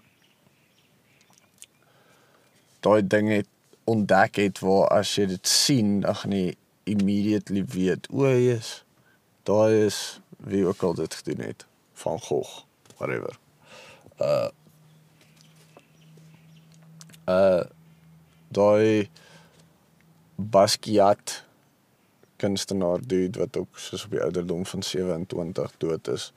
daai 2.81 3.03
ding 3.07 3.29
het 3.29 3.49
ontdek 3.85 4.37
het 4.37 4.63
waar 4.63 4.87
as 4.89 5.17
jy 5.19 5.27
dit 5.27 5.49
sien 5.49 6.01
dan 6.07 6.15
gaan 6.15 6.37
jy 6.39 6.55
immediately 6.85 7.65
weet 7.75 8.07
o 8.15 8.31
yes 8.31 8.85
daai 9.51 9.87
is 9.87 10.22
wie 10.45 10.67
ook 10.67 10.83
al 10.83 10.95
dit 10.95 11.15
gedoen 11.15 11.47
het 11.47 11.67
van 11.93 12.21
Gogh 12.21 12.65
whatever 12.97 13.39
uh 14.21 14.49
uh 17.29 17.65
daai 18.49 19.11
Basquiat 20.37 21.45
kunstenaar 22.43 22.99
dude 23.07 23.39
wat 23.39 23.57
ook 23.57 23.79
soos 23.79 24.05
op 24.05 24.11
die 24.11 24.23
ouderdom 24.23 24.67
van 24.67 24.83
27 24.83 25.75
dood 25.79 26.09
is. 26.09 26.33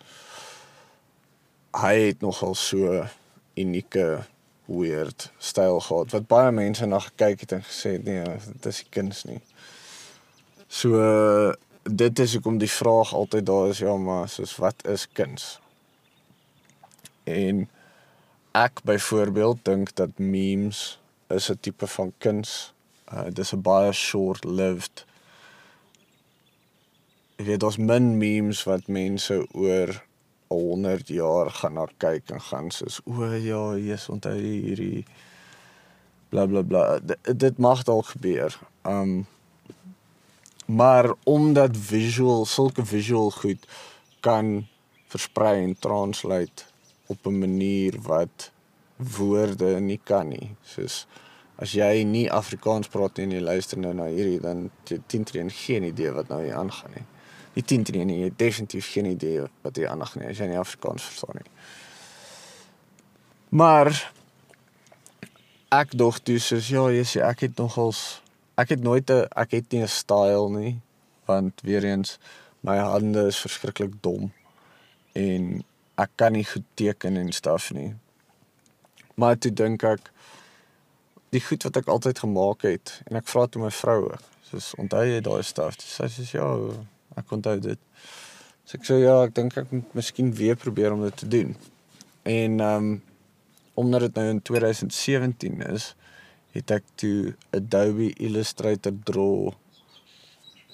Hy 1.76 1.96
het 2.08 2.22
nogal 2.22 2.56
so 2.56 3.04
unieke 3.56 4.26
weird 4.66 5.32
styl 5.38 5.80
gehad 5.80 6.14
wat 6.14 6.28
baie 6.28 6.52
mense 6.52 6.86
na 6.86 7.00
gekyk 7.08 7.46
het 7.46 7.56
en 7.58 7.66
gesê 7.66 7.96
nee, 8.04 8.24
dit 8.52 8.70
is 8.72 8.84
nie 8.84 8.92
kuns 8.98 9.24
nie. 9.30 9.42
So 10.68 11.02
uh, 11.02 11.54
dit 11.90 12.20
is 12.20 12.34
hoekom 12.34 12.58
die 12.58 12.72
vraag 12.72 13.14
altyd 13.14 13.46
daar 13.46 13.70
is 13.70 13.78
ja, 13.78 13.96
maar 13.98 14.30
soos 14.30 14.56
wat 14.56 14.86
is 14.88 15.08
kuns? 15.12 15.60
En 17.24 17.70
ek 18.52 18.82
byvoorbeeld 18.84 19.66
dink 19.66 19.96
dat 19.96 20.18
memes 20.18 21.00
is 21.28 21.50
'n 21.50 21.58
tipe 21.60 21.88
van 21.88 22.14
kuns. 22.18 22.74
Uh 23.14 23.30
dis 23.30 23.54
'n 23.54 23.62
baie 23.62 23.92
short-lived 23.92 25.06
Ek 27.36 27.46
weet 27.46 27.60
daar's 27.60 27.78
min 27.78 28.14
memes 28.18 28.64
wat 28.64 28.86
mense 28.88 29.36
oor 29.52 29.90
100 30.48 31.10
jaar 31.12 31.50
gaan 31.52 31.74
na 31.76 31.84
kyk 32.00 32.32
en 32.32 32.42
gaan 32.42 32.70
soos 32.72 33.02
o 33.04 33.28
ja, 33.28 33.76
Jesus 33.76 34.10
onthou 34.14 34.38
hierdie 34.40 35.04
bla 36.32 36.46
bla 36.48 36.62
bla. 36.64 36.84
D 37.04 37.18
dit 37.44 37.60
mag 37.60 37.84
dalk 37.84 38.14
gebeur. 38.14 38.56
Um 38.88 39.26
maar 40.66 41.14
omdat 41.24 41.78
visual 41.78 42.46
sulke 42.46 42.86
visual 42.86 43.32
goed 43.32 43.68
kan 44.20 44.68
versprei 45.08 45.64
en 45.64 45.76
translate 45.80 46.64
op 47.06 47.26
'n 47.26 47.40
manier 47.40 48.02
wat 48.02 48.52
woorde 48.96 49.80
nie 49.80 50.00
kan 50.04 50.28
nie. 50.28 50.56
Soos 50.62 51.06
as 51.56 51.72
jy 51.72 52.04
nie 52.04 52.32
Afrikaans 52.32 52.88
praat 52.88 53.20
en 53.20 53.32
jy 53.32 53.40
luister 53.40 53.80
nou 53.80 53.94
na 53.94 54.08
hierdie 54.12 54.40
dan 54.40 54.70
jy 54.84 55.00
tintrein 55.08 55.52
geen 55.52 55.84
idee 55.84 56.12
wat 56.12 56.28
nou 56.28 56.42
hier 56.44 56.56
aangaan 56.56 56.92
nie. 56.96 57.06
Die 57.54 57.64
tintrein 57.64 58.08
nie, 58.08 58.20
jy 58.20 58.32
definitief 58.36 58.92
geen 58.92 59.06
idee 59.06 59.46
wat 59.62 59.76
hier 59.76 59.90
aangaan 59.90 60.24
nie 60.24 60.30
as 60.30 60.38
jy 60.38 60.50
nie 60.52 60.60
Afrikaans 60.60 61.04
verstaan 61.04 61.40
nie. 61.40 61.52
Maar 63.50 64.12
ek 65.72 65.96
dog 65.98 66.20
toe 66.20 66.40
soos 66.40 66.68
ja, 66.68 66.90
jy 66.92 67.04
sê 67.08 67.24
ek 67.24 67.40
het 67.48 67.58
nogals 67.58 68.22
ek 68.58 68.70
het 68.70 68.82
nooit 68.84 69.10
'n 69.12 69.28
ek 69.36 69.52
het 69.52 69.72
nie 69.72 69.84
'n 69.84 69.88
style 69.88 70.50
nie 70.50 70.82
want 71.26 71.62
weer 71.62 71.84
eens 71.84 72.18
my 72.62 72.78
hande 72.78 73.28
is 73.28 73.38
verskriklik 73.38 73.94
dom 74.02 74.32
en 75.14 75.64
ek 75.96 76.12
kan 76.16 76.34
nie 76.36 76.46
goed 76.46 76.66
teken 76.74 77.18
en 77.18 77.32
staf 77.32 77.72
nie. 77.72 77.94
Maar 79.16 79.38
toe 79.40 79.52
dink 79.54 79.84
ek 79.84 80.12
die 81.36 81.42
goed 81.44 81.64
wat 81.68 81.80
ek 81.82 81.92
altyd 81.92 82.20
gemaak 82.20 82.66
het 82.68 83.02
en 83.08 83.20
ek 83.20 83.28
vra 83.32 83.46
toe 83.48 83.62
my 83.64 83.72
vrou 83.72 84.00
ook, 84.10 84.24
soos 84.50 84.74
onthou 84.82 85.04
jy 85.08 85.22
daai 85.24 85.44
staf? 85.44 85.80
Sy 85.80 86.10
sê 86.12 86.28
ja, 86.36 86.48
ek 87.20 87.32
onthou 87.32 87.56
dit. 87.64 87.80
So 88.66 88.80
ek 88.80 88.88
sê 88.88 89.00
ja, 89.04 89.16
ek 89.24 89.36
dink 89.38 89.58
ek 89.62 89.72
moet 89.72 89.98
miskien 89.98 90.34
weer 90.36 90.60
probeer 90.60 90.96
om 90.96 91.06
dit 91.08 91.18
te 91.24 91.30
doen. 91.32 91.56
En 92.24 92.60
ehm 92.60 92.94
um, 92.94 92.96
omdat 93.76 94.06
dit 94.06 94.16
nou 94.16 94.30
in 94.32 94.38
2017 94.40 95.62
is, 95.68 95.90
het 96.56 96.72
ek 96.72 96.86
toe 96.96 97.36
Adobe 97.56 98.14
Illustrator 98.24 98.94
Draw 99.04 99.52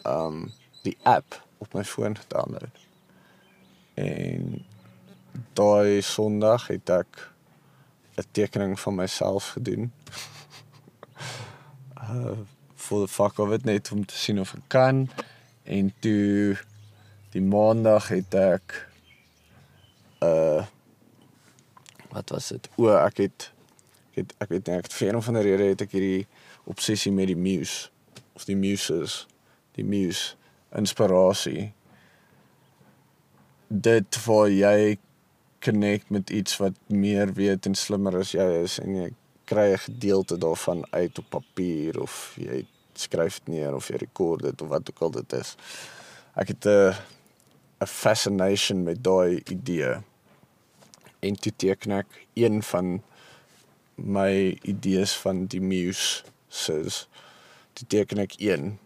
um 0.05 0.43
die 0.85 0.97
app 1.09 1.38
op 1.61 1.73
my 1.77 1.83
foon 1.85 2.17
gedownload. 2.17 2.77
En 3.97 4.65
daai 5.57 6.01
Sondag 6.05 6.67
het 6.69 6.89
ek 6.89 7.29
'n 8.17 8.27
tekening 8.31 8.79
van 8.79 8.95
myself 8.95 9.53
gedoen. 9.57 9.91
uh 12.05 12.38
for 12.75 13.05
the 13.05 13.13
fuck 13.13 13.39
of 13.39 13.51
it 13.51 13.63
net 13.63 13.91
om 13.91 14.05
te 14.05 14.17
sien 14.17 14.39
of 14.39 14.53
ek 14.53 14.67
kan 14.67 15.09
en 15.63 15.93
toe 16.00 16.57
die 17.31 17.41
maandag 17.41 18.07
het 18.07 18.33
ek 18.33 18.88
uh 20.19 20.65
wat 22.11 22.29
was 22.29 22.47
dit? 22.47 22.69
O, 22.75 22.89
ek 22.91 23.17
het 23.17 23.51
ek 24.11 24.19
het 24.19 24.33
ek 24.43 24.49
weet 24.49 24.67
nie 24.67 24.77
ek 24.77 24.89
het 24.89 24.93
vir 24.93 25.07
een 25.13 25.23
van 25.23 25.39
die 25.39 25.43
redes 25.43 25.69
het 25.73 25.81
ek 25.87 25.95
hierdie 25.95 26.27
obsessie 26.69 27.11
met 27.11 27.27
die 27.31 27.39
muse 27.39 27.89
of 28.35 28.45
die 28.45 28.55
muses, 28.55 29.25
die 29.75 29.85
muse 29.85 30.35
inspirasie. 30.75 31.71
Dit 33.67 34.19
waar 34.25 34.50
jy 34.51 34.97
connect 35.61 36.09
met 36.09 36.29
iets 36.29 36.57
wat 36.57 36.77
meer 36.87 37.33
weet 37.37 37.67
en 37.69 37.75
slimmer 37.77 38.17
as 38.21 38.33
jy 38.33 38.47
is 38.63 38.79
en 38.81 38.95
jy 38.95 39.09
kry 39.45 39.71
'n 39.74 39.85
gedeelte 39.85 40.37
daarvan 40.37 40.85
uit 40.91 41.19
op 41.19 41.29
papier 41.29 42.01
of 42.01 42.33
jy 42.37 42.65
skryf 42.95 43.39
dit 43.39 43.53
neer 43.55 43.75
of 43.75 43.87
jy 43.87 43.97
rekord 43.97 44.43
dit 44.43 44.61
of 44.61 44.67
wat 44.67 44.89
ook 44.89 45.01
al 45.01 45.11
dit 45.11 45.33
is. 45.33 45.55
Ek 46.35 46.47
het 46.47 46.65
'n 46.65 46.95
'n 47.81 47.87
fascination 47.87 48.83
met 48.83 49.03
daai 49.03 49.41
idee. 49.50 50.01
En 51.19 51.35
toe 51.35 51.53
teken 51.55 51.91
ek 51.91 52.07
een 52.33 52.63
van 52.63 53.01
my 54.03 54.57
idees 54.61 55.14
van 55.24 55.46
die 55.46 55.61
muse 55.61 56.24
soos 56.48 57.07
toe 57.74 57.87
teken 57.87 58.18
ek 58.18 58.35
een 58.37 58.77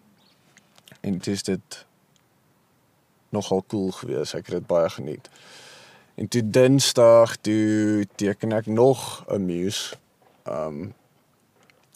en 1.02 1.18
dit 1.18 1.28
is 1.28 1.44
dit 1.44 1.86
nogal 3.30 3.64
cool 3.68 3.92
geweest. 3.92 4.34
Ek 4.34 4.48
het 4.48 4.62
dit 4.62 4.68
baie 4.68 4.90
geniet. 4.90 5.30
En 6.16 6.28
toe 6.32 6.42
Dinsdag 6.50 7.36
toe 7.44 8.06
teken 8.16 8.56
ek 8.56 8.66
nog 8.66 9.26
'n 9.28 9.46
muse. 9.46 9.96
Um 10.48 10.94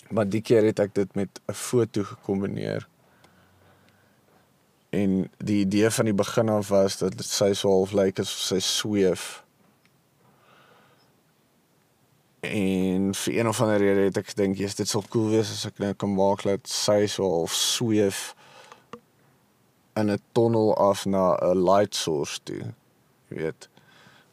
maar 0.09 0.29
die 0.29 0.41
keer 0.41 0.65
het 0.65 0.79
ek 0.79 0.95
dit 0.95 1.15
met 1.15 1.29
'n 1.47 1.53
foto 1.53 2.03
gekombineer. 2.03 2.87
En 4.89 5.31
die 5.37 5.59
idee 5.59 5.89
van 5.89 6.05
die 6.05 6.13
begin 6.13 6.49
af 6.49 6.67
was 6.67 6.97
dat 6.97 7.13
sy 7.23 7.53
so 7.53 7.69
half 7.69 7.91
lyk 7.91 8.05
like, 8.05 8.21
asof 8.21 8.39
sy 8.39 8.59
sweef. 8.59 9.43
En 12.39 13.13
vir 13.15 13.37
een 13.37 13.47
of 13.47 13.61
ander 13.61 13.77
rede 13.77 14.07
het 14.07 14.17
ek 14.17 14.27
gedink, 14.27 14.57
"Jesus, 14.57 14.75
dit 14.75 14.87
sal 14.87 15.03
cool 15.09 15.29
wees 15.29 15.51
as 15.51 15.65
ek 15.65 15.77
nou 15.77 15.93
kan 15.93 16.13
maak 16.13 16.43
dat 16.43 16.67
sy 16.67 17.05
so 17.05 17.29
half 17.29 17.53
sweef 17.53 18.35
in 19.93 20.11
'n 20.11 20.21
tonnel 20.31 20.75
af 20.77 21.05
na 21.05 21.35
'n 21.35 21.63
light 21.63 21.95
source 21.95 22.39
toe." 22.43 22.73
Jy 23.27 23.37
weet. 23.37 23.69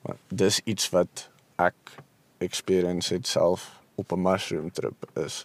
Maar 0.03 0.17
dis 0.29 0.61
iets 0.65 0.91
wat 0.91 1.31
ek 1.57 1.75
experience 2.39 3.15
het 3.15 3.27
self 3.27 3.81
op 3.95 4.13
'n 4.13 4.23
mushroom 4.23 4.71
trip 4.71 5.11
is 5.15 5.45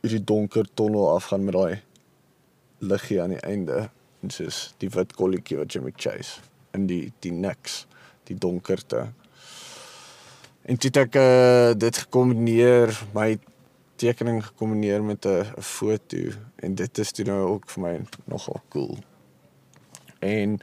hierdie 0.00 0.24
donker 0.24 0.66
tonnel 0.74 1.14
afgaan 1.14 1.44
met 1.44 1.54
daai 1.54 1.82
liggie 2.78 3.22
aan 3.22 3.34
die 3.34 3.40
einde 3.40 3.90
en 4.22 4.30
soos 4.30 4.74
die 4.78 4.90
wit 4.92 5.14
kolletjie 5.14 5.56
wat 5.56 5.72
jy 5.72 5.80
moet 5.80 6.00
chase 6.00 6.40
in 6.76 6.86
die 6.86 7.12
die 7.24 7.32
niks, 7.32 7.86
die 8.28 8.36
donkerte. 8.38 9.12
En 10.66 10.74
dit 10.74 10.96
ek 10.98 11.14
uh, 11.14 11.70
dit 11.78 11.98
gekombineer 12.02 12.90
my 13.14 13.36
tekening 14.02 14.40
gekombineer 14.44 15.02
met 15.04 15.24
'n 15.24 15.62
foto 15.62 16.34
en 16.56 16.74
dit 16.74 16.98
is 16.98 17.12
toe 17.12 17.24
nou 17.24 17.42
ook 17.54 17.70
vir 17.70 17.82
my 17.82 17.94
nogal 18.24 18.60
cool. 18.68 18.98
En 20.18 20.58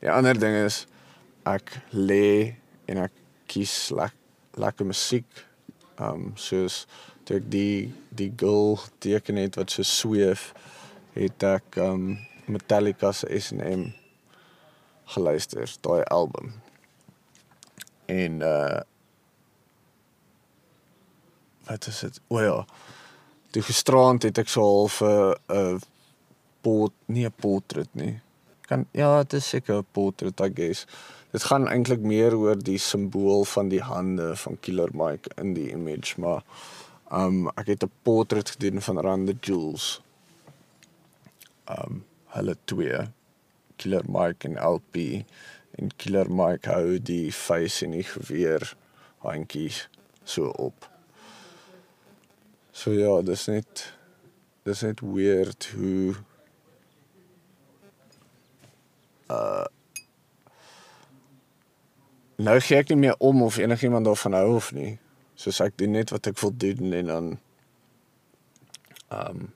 die 0.00 0.10
ander 0.10 0.38
ding 0.38 0.56
is 0.64 0.86
ek 1.44 1.72
lê 1.90 2.54
en 2.84 2.98
ek 2.98 3.12
kies 3.46 3.90
lek, 3.90 4.12
lekker 4.54 4.86
musiek. 4.86 5.46
Um 5.98 6.32
soos 6.34 6.86
ek 7.30 7.48
die 7.50 7.92
die 8.10 8.32
girl 8.36 8.78
teken 8.98 9.36
het 9.36 9.56
wat 9.56 9.70
so 9.70 9.82
sweef 9.82 10.52
het 11.14 11.42
ek 11.42 11.76
um 11.76 12.18
Metallica 12.46 13.12
se 13.12 13.40
S&M 13.40 13.88
geluister, 15.04 15.72
daai 15.80 16.02
album. 16.02 16.52
En 18.06 18.40
uh 18.40 18.84
wat 21.66 21.86
is 21.86 22.00
dit? 22.00 22.20
O 22.28 22.40
ja. 22.40 22.64
Toe 23.50 23.62
gisterand 23.62 24.22
het 24.22 24.38
ek 24.38 24.48
so 24.48 24.62
half 24.62 25.00
'n 25.02 25.34
'n 25.48 25.80
pot, 26.60 26.92
nie 27.06 27.26
'n 27.26 27.32
portret 27.32 27.88
nie. 27.94 28.20
Kan 28.66 28.86
ja, 28.92 29.22
dit 29.22 29.32
is 29.32 29.48
seker 29.48 29.78
'n 29.78 29.86
portret, 29.92 30.40
I 30.40 30.50
guess. 30.54 30.86
Dit 31.32 31.42
gaan 31.42 31.68
eintlik 31.68 32.00
meer 32.00 32.36
oor 32.36 32.56
die 32.56 32.78
simbool 32.78 33.44
van 33.44 33.68
die 33.68 33.82
hande 33.82 34.36
van 34.36 34.56
Killer 34.60 34.90
Mike 34.92 35.30
in 35.36 35.54
die 35.54 35.70
image, 35.70 36.20
maar 36.20 36.42
um 37.12 37.48
ek 37.56 37.66
het 37.66 37.84
'n 37.84 37.92
portret 38.02 38.50
gedoen 38.50 38.80
van 38.80 39.00
Rand 39.00 39.26
the 39.26 39.36
Jewels. 39.40 40.00
Um 41.68 42.04
hulle 42.26 42.56
twee 42.64 42.98
Killer 43.76 44.04
Mike 44.08 44.48
en 44.48 44.56
LP 44.58 45.24
en 45.78 45.90
Killer 45.96 46.30
Mike 46.30 46.70
hou 46.70 46.98
die 47.02 47.32
face 47.32 47.84
en 47.84 47.90
die 47.90 48.02
geweer 48.02 48.76
handjies 49.18 49.88
so 50.24 50.48
op. 50.48 50.95
So 52.76 52.92
ja, 52.92 53.22
dis 53.24 53.46
net 53.48 53.86
dis 54.68 54.82
net 54.84 55.00
weird 55.00 55.68
hoe 55.72 56.12
uh 59.32 59.64
nou 62.36 62.58
gee 62.60 62.76
ek 62.76 62.90
nie 62.92 62.98
meer 63.00 63.16
om 63.24 63.40
of 63.46 63.56
enigiemand 63.56 64.04
daarvan 64.04 64.36
hou 64.36 64.58
of 64.58 64.68
nie. 64.76 64.98
Soos 65.40 65.62
ek 65.64 65.78
doen 65.80 65.96
net 65.96 66.12
wat 66.12 66.28
ek 66.28 66.36
wil 66.42 66.52
doen 66.52 66.92
en 66.98 67.12
dan 67.12 67.30
um 69.20 69.48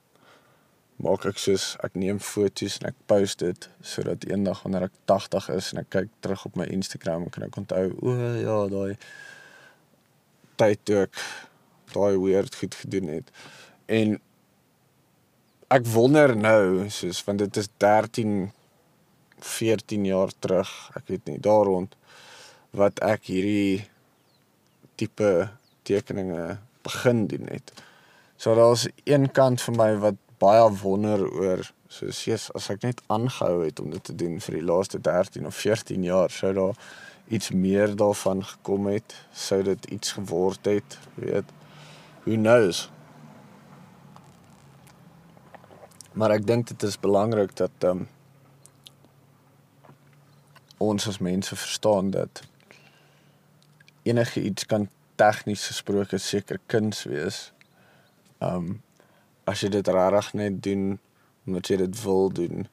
maak 1.05 1.29
ek 1.29 1.37
soos 1.43 1.75
ek 1.85 1.93
neem 2.01 2.17
foto's 2.25 2.79
en 2.81 2.89
ek 2.89 2.97
post 3.09 3.45
dit 3.45 3.69
sodat 3.85 4.25
eendag 4.31 4.65
wanneer 4.65 4.87
ek 4.89 4.97
80 5.13 5.51
is 5.59 5.69
en 5.73 5.83
ek 5.83 5.93
kyk 5.93 6.11
terug 6.25 6.49
op 6.49 6.57
my 6.57 6.65
Instagram 6.73 7.29
kan 7.29 7.45
ek 7.45 7.61
onthou 7.61 7.87
o 8.01 8.17
ja 8.41 8.57
daai 8.73 8.97
tyd 10.61 10.85
toe 10.89 11.01
ek 11.05 11.23
daai 11.93 12.17
weird 12.19 12.55
goed 12.55 12.75
gedoen 12.75 13.07
het. 13.17 13.31
En 13.85 14.17
ek 15.71 15.85
wonder 15.93 16.35
nou, 16.37 16.89
soos 16.89 17.23
want 17.27 17.39
dit 17.43 17.61
is 17.61 17.69
13 17.77 18.51
14 19.41 20.05
jaar 20.05 20.29
terug, 20.39 20.69
ek 20.93 21.07
weet 21.09 21.25
nie, 21.25 21.39
daar 21.41 21.65
rond 21.65 21.95
wat 22.77 23.01
ek 23.03 23.25
hierdie 23.31 23.87
tipe 24.95 25.49
tekeninge 25.87 26.59
begin 26.85 27.25
doen 27.27 27.49
het. 27.49 27.73
So 28.37 28.55
daar's 28.55 28.87
een 29.03 29.31
kant 29.33 29.61
vir 29.65 29.77
my 29.77 29.91
wat 30.01 30.19
baie 30.41 30.67
wonder 30.81 31.25
oor 31.25 31.65
soos 31.91 32.23
Jesus, 32.25 32.51
as 32.55 32.69
ek 32.71 32.85
net 32.85 33.01
aangehou 33.11 33.65
het 33.65 33.79
om 33.83 33.91
dit 33.91 34.03
te 34.07 34.15
doen 34.15 34.39
vir 34.41 34.57
die 34.57 34.65
laaste 34.65 35.01
13 35.03 35.45
of 35.49 35.57
14 35.59 36.05
jaar, 36.07 36.31
sou 36.31 36.53
daar 36.55 36.77
iets 37.31 37.51
meer 37.51 37.95
daarvan 37.95 38.43
gekom 38.43 38.87
het, 38.91 39.15
sou 39.35 39.61
dit 39.63 39.85
iets 39.97 40.15
geword 40.17 40.65
het, 40.67 40.97
weet. 41.19 41.51
Who 42.23 42.35
knows? 42.35 42.89
Maar 46.13 46.35
ek 46.35 46.43
dink 46.45 46.67
dit 46.67 46.83
is 46.83 46.99
belangrik 46.99 47.55
dat 47.57 47.71
ehm 47.79 48.03
um, 48.03 48.09
ons 50.81 51.07
as 51.07 51.17
mense 51.21 51.55
verstaan 51.55 52.09
dat 52.09 52.41
enige 54.03 54.41
iets 54.41 54.65
kan 54.65 54.89
tegnies 55.15 55.67
gesproke 55.69 56.17
seker 56.17 56.59
kuns 56.65 57.03
wees. 57.03 57.51
Um 58.39 58.81
as 59.49 59.61
jy 59.61 59.71
dit 59.73 59.87
regtig 59.87 60.33
net 60.37 60.61
doen 60.63 60.85
omdat 61.45 61.69
jy 61.69 61.77
dit 61.81 62.01
wil 62.03 62.29
doen, 62.29 62.67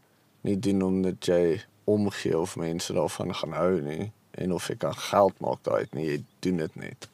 nie 0.44 0.56
doen 0.60 0.82
omdat 0.84 1.24
jy 1.24 1.60
omgee 1.88 2.36
of 2.38 2.56
mense 2.60 2.92
daarvan 2.92 3.32
gaan 3.34 3.56
hou 3.56 3.80
nie 3.80 4.10
en 4.30 4.52
of 4.52 4.68
jy 4.68 4.76
kan 4.76 4.96
geld 5.08 5.40
maak 5.40 5.64
daaruit 5.64 5.94
nie, 5.96 6.10
jy 6.10 6.18
doen 6.44 6.60
dit 6.64 6.76
net. 6.76 7.08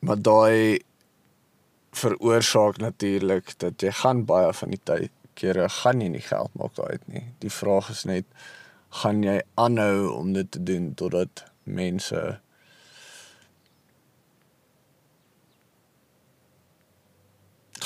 Maar 0.00 0.22
daai 0.22 0.80
veroorsaak 1.90 2.76
natuurlik 2.76 3.54
dat 3.58 3.80
jy 3.80 3.92
gaan 3.92 4.24
baie 4.24 4.52
van 4.54 4.70
die 4.70 4.82
tyd 4.84 5.12
kere 5.40 5.68
gaan 5.68 6.00
jy 6.00 6.10
nie 6.12 6.24
geld 6.24 6.54
maak 6.58 6.74
daaruit 6.76 7.06
nie. 7.08 7.24
Die 7.42 7.52
vraag 7.52 7.90
is 7.90 8.04
net 8.08 8.28
gaan 9.02 9.22
jy 9.22 9.40
aanhou 9.60 10.10
om 10.16 10.32
dit 10.34 10.50
te 10.50 10.62
doen 10.62 10.92
totdat 10.94 11.44
mense 11.64 12.40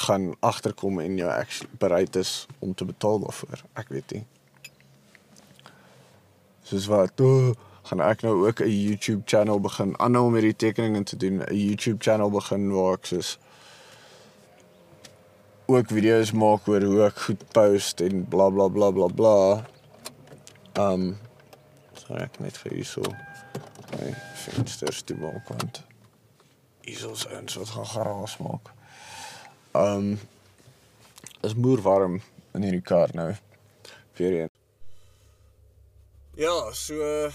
gaan 0.05 0.33
agterkom 0.41 0.99
en 1.01 1.19
jy 1.19 1.29
actually 1.29 1.71
bereid 1.79 2.17
is 2.17 2.47
om 2.59 2.75
te 2.75 2.85
betaal 2.85 3.23
daarvoor. 3.25 3.63
Ek 3.79 3.93
weet 3.95 4.17
nie. 4.17 4.25
Soos 6.65 6.89
wat 6.91 7.21
oh, 7.21 7.55
gaan 7.85 8.01
ek 8.01 8.23
nou 8.23 8.47
ook 8.47 8.61
'n 8.61 8.69
YouTube 8.69 9.23
channel 9.25 9.61
begin 9.61 9.99
aanhou 9.99 10.27
om 10.27 10.35
hierdie 10.35 10.57
tekeninge 10.57 11.03
te 11.05 11.17
doen, 11.17 11.43
'n 11.43 11.55
YouTube 11.55 12.05
channel 12.05 12.31
begin 12.31 12.73
waar 12.73 12.95
ek 12.95 13.07
soos 13.07 13.39
ook 15.67 15.89
video's 15.89 16.33
maak 16.33 16.69
oor 16.69 16.83
hoe 16.83 17.05
ek 17.07 17.19
goed 17.27 17.45
post 17.53 18.01
en 18.01 18.25
bla 18.29 18.49
bla 18.51 18.69
bla 18.69 19.07
bla. 19.09 19.65
Um 20.77 21.19
so 21.95 22.15
ek 22.15 22.41
net 22.41 22.57
vir 22.59 22.73
u 22.73 22.85
so 22.85 23.03
my 23.93 24.13
vensters 24.45 25.03
toe 25.03 25.17
maak 25.17 25.49
want 25.49 25.83
hierso's 26.85 27.27
eens 27.31 27.55
wat 27.55 27.69
gaan 27.69 27.87
geraas 27.87 28.37
maak. 28.39 28.73
Um 29.73 30.19
is 31.43 31.55
moer 31.55 31.81
warm 31.81 32.21
in 32.55 32.63
hierdie 32.63 32.85
kar 32.85 33.11
nou. 33.15 33.33
Weer 34.17 34.41
een. 34.41 34.51
Ja, 36.37 36.73
so 36.73 37.31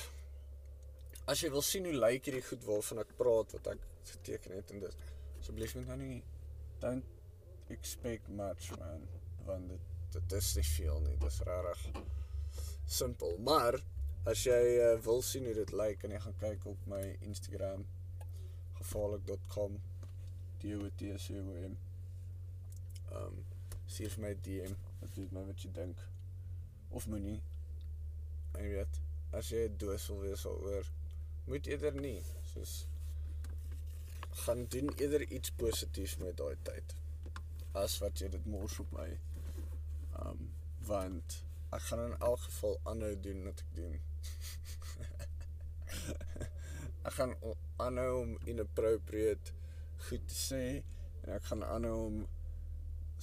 as 1.29 1.43
jy 1.43 1.51
wil 1.53 1.65
sien 1.65 1.85
hoe 1.85 1.95
lyk 1.95 2.25
hierdie 2.29 2.45
goed 2.47 2.65
waarvan 2.67 3.03
ek 3.03 3.15
praat 3.19 3.55
wat 3.57 3.71
ek 3.75 3.87
geteken 4.13 4.57
het 4.57 4.73
en 4.73 4.83
dit 4.85 5.07
asseblief 5.39 5.75
net 5.77 5.89
nou 5.91 5.99
nie 6.01 6.21
don't 6.81 7.69
expect 7.75 8.29
much 8.41 8.71
man 8.79 9.05
want 9.45 9.69
dit 9.69 9.89
dit 10.13 10.37
is 10.39 10.55
nie 10.57 10.65
veel 10.65 11.03
nie 11.05 11.17
dis 11.21 11.41
regtig 11.45 12.03
simpel. 12.89 13.35
Maar 13.45 13.77
as 14.29 14.41
jy 14.47 14.61
uh, 14.81 14.95
wil 15.05 15.21
sien 15.21 15.45
hoe 15.45 15.53
dit 15.53 15.73
lyk 15.77 15.99
kan 16.01 16.13
jy 16.13 16.21
gaan 16.23 16.37
kyk 16.41 16.65
op 16.71 16.87
my 16.89 17.03
Instagram 17.27 17.85
gevaarlik.com 18.79 19.77
DOTSOM 20.63 21.51
um 23.19 23.37
stuur 23.89 24.11
vir 24.15 24.23
my 24.25 24.33
DM 24.45 24.73
wat 25.01 25.15
jy 25.17 25.27
my 25.33 25.45
wat 25.47 25.63
jy 25.65 25.71
dink 25.77 26.01
of 26.89 27.05
moenie. 27.09 27.39
En 28.57 28.65
weet 28.65 28.99
as 29.37 29.53
jy 29.53 29.67
doos 29.81 30.09
wil 30.09 30.25
wees 30.25 30.45
oor 30.49 30.89
moet 31.49 31.67
eerder 31.67 31.95
nie 31.97 32.19
soos 32.53 32.79
gaan 34.45 34.65
doen 34.73 34.89
eerder 34.95 35.23
iets 35.27 35.51
positiefs 35.51 36.17
met 36.23 36.37
daai 36.37 36.55
tyd 36.63 36.95
as 37.81 37.97
wat 38.03 38.21
jy 38.21 38.29
dit 38.33 38.45
mors 38.49 38.79
op 38.81 38.91
my. 38.95 39.09
Um 40.23 40.47
want 40.89 41.35
ek 41.75 41.83
gaan 41.89 42.01
in 42.05 42.15
elk 42.25 42.41
geval 42.47 42.79
aanhou 42.91 43.11
doen 43.25 43.43
wat 43.45 43.61
ek 43.65 43.75
doen. 43.77 43.99
ek 47.07 47.13
gaan 47.17 47.35
aanhou 47.85 48.13
om 48.21 48.31
inappropriate 48.53 49.53
goed 50.07 50.25
te 50.31 50.37
sê 50.39 50.63
en 51.21 51.35
ek 51.35 51.45
gaan 51.51 51.63
aanhou 51.67 51.97
om 52.07 52.17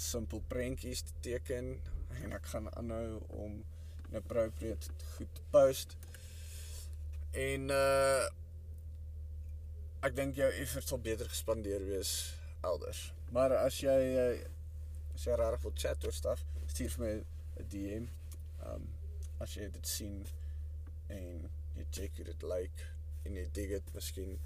simpel 0.09 0.45
prentjies 0.53 1.03
te 1.09 1.17
teken 1.27 1.73
en 2.23 2.37
ek 2.39 2.47
gaan 2.53 2.71
aanhou 2.77 3.19
om 3.43 3.59
inappropriate 4.11 4.95
goed 5.17 5.35
te 5.35 5.49
post. 5.51 5.97
En 7.37 7.71
uh 7.71 8.25
ek 10.07 10.15
dink 10.17 10.37
jou 10.39 10.47
effort 10.63 10.87
sal 10.87 11.01
beter 11.03 11.29
gespandeer 11.29 11.83
wees 11.85 12.11
elders. 12.65 13.01
Maar 13.35 13.57
as 13.59 13.81
jy 13.83 13.97
eh, 14.23 14.45
as 15.17 15.25
jy 15.27 15.35
regtig 15.37 15.65
wil 15.65 15.75
chat 15.83 16.07
oor 16.07 16.15
stuff, 16.15 16.45
stuur 16.71 16.93
vir 16.95 17.03
my 17.03 17.11
'n 17.61 17.69
DM. 17.73 18.07
Um 18.71 18.87
as 19.45 19.57
jy 19.59 19.69
dit 19.75 19.89
sien 19.89 20.23
en 21.13 21.51
jy 21.77 21.85
check 21.91 22.17
dit 22.31 22.47
like 22.55 22.89
en 23.27 23.37
jy 23.37 23.45
dig 23.59 23.75
dit 23.75 23.93
miskien 23.99 24.39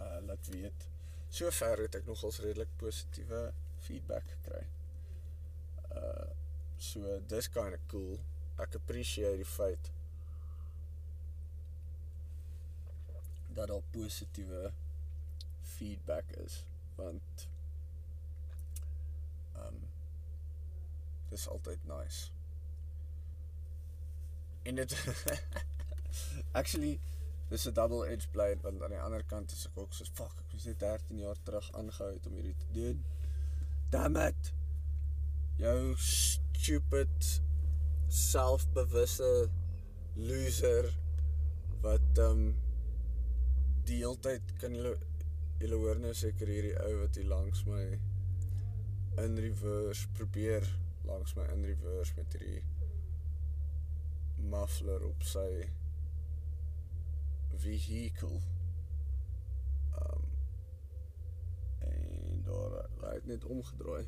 uh 0.00 0.18
laat 0.26 0.50
weet. 0.56 0.88
Sover 1.30 1.84
het 1.84 2.00
ek 2.00 2.10
nogals 2.10 2.40
redelik 2.42 2.74
positiewe 2.82 3.44
feedback 3.86 4.26
gekry. 4.34 4.64
Uh 5.94 6.28
so 6.78 7.20
dis 7.28 7.48
kind 7.48 7.78
of 7.78 7.88
cool. 7.94 8.18
Ek 8.58 8.74
appreciate 8.74 9.36
die 9.36 9.52
feit 9.54 9.92
dat 13.54 13.68
daar 13.68 13.82
positiewe 13.90 14.72
feedback 15.62 16.30
is 16.30 16.64
want 16.94 17.48
ehm 19.52 19.66
um, 19.66 19.88
dis 21.30 21.48
altyd 21.48 21.84
nice. 21.86 22.30
En 24.62 24.74
dit 24.74 24.94
actually 26.60 27.00
dis 27.48 27.66
'n 27.66 27.72
double 27.72 28.06
edge 28.06 28.28
blade 28.30 28.60
want 28.62 28.82
aan 28.82 28.94
die 28.94 29.00
ander 29.00 29.24
kant 29.24 29.52
is 29.52 29.66
ek 29.66 29.78
ook 29.78 29.92
so 29.94 30.04
fuck 30.04 30.34
ek 30.44 30.52
was 30.52 30.64
net 30.64 30.78
13 30.78 31.18
jaar 31.18 31.42
terug 31.42 31.72
aangehou 31.72 32.12
het 32.14 32.26
om 32.26 32.34
hierdie 32.34 32.56
te 32.56 32.72
doen. 32.72 33.04
Damn 33.90 34.16
it. 34.16 34.52
Jou 35.56 35.94
stupid 35.96 37.30
selfbewuste 38.08 39.50
loser 40.14 40.90
wat 41.80 42.18
ehm 42.18 42.30
um, 42.30 42.69
die 43.90 44.02
hele 44.04 44.18
tyd 44.22 44.52
kan 44.62 44.74
jy 44.76 44.94
Julle 45.60 45.76
hoor 45.76 45.98
nou 46.00 46.12
seker 46.16 46.48
hierdie 46.48 46.76
ou 46.80 46.92
wat 47.02 47.16
hier 47.18 47.26
langs 47.28 47.66
my 47.66 47.82
in 49.20 49.34
reverse 49.44 50.06
probeer 50.16 50.64
langs 51.04 51.34
my 51.36 51.44
in 51.52 51.66
reverse 51.68 52.14
met 52.16 52.36
hierdie 52.38 52.62
muffler 54.48 55.04
op 55.04 55.26
sy 55.28 55.50
vehicle. 57.60 58.40
Um 60.00 60.24
en 61.90 62.40
daar 62.48 62.78
het 63.10 63.28
net 63.28 63.44
omgedraai. 63.44 64.06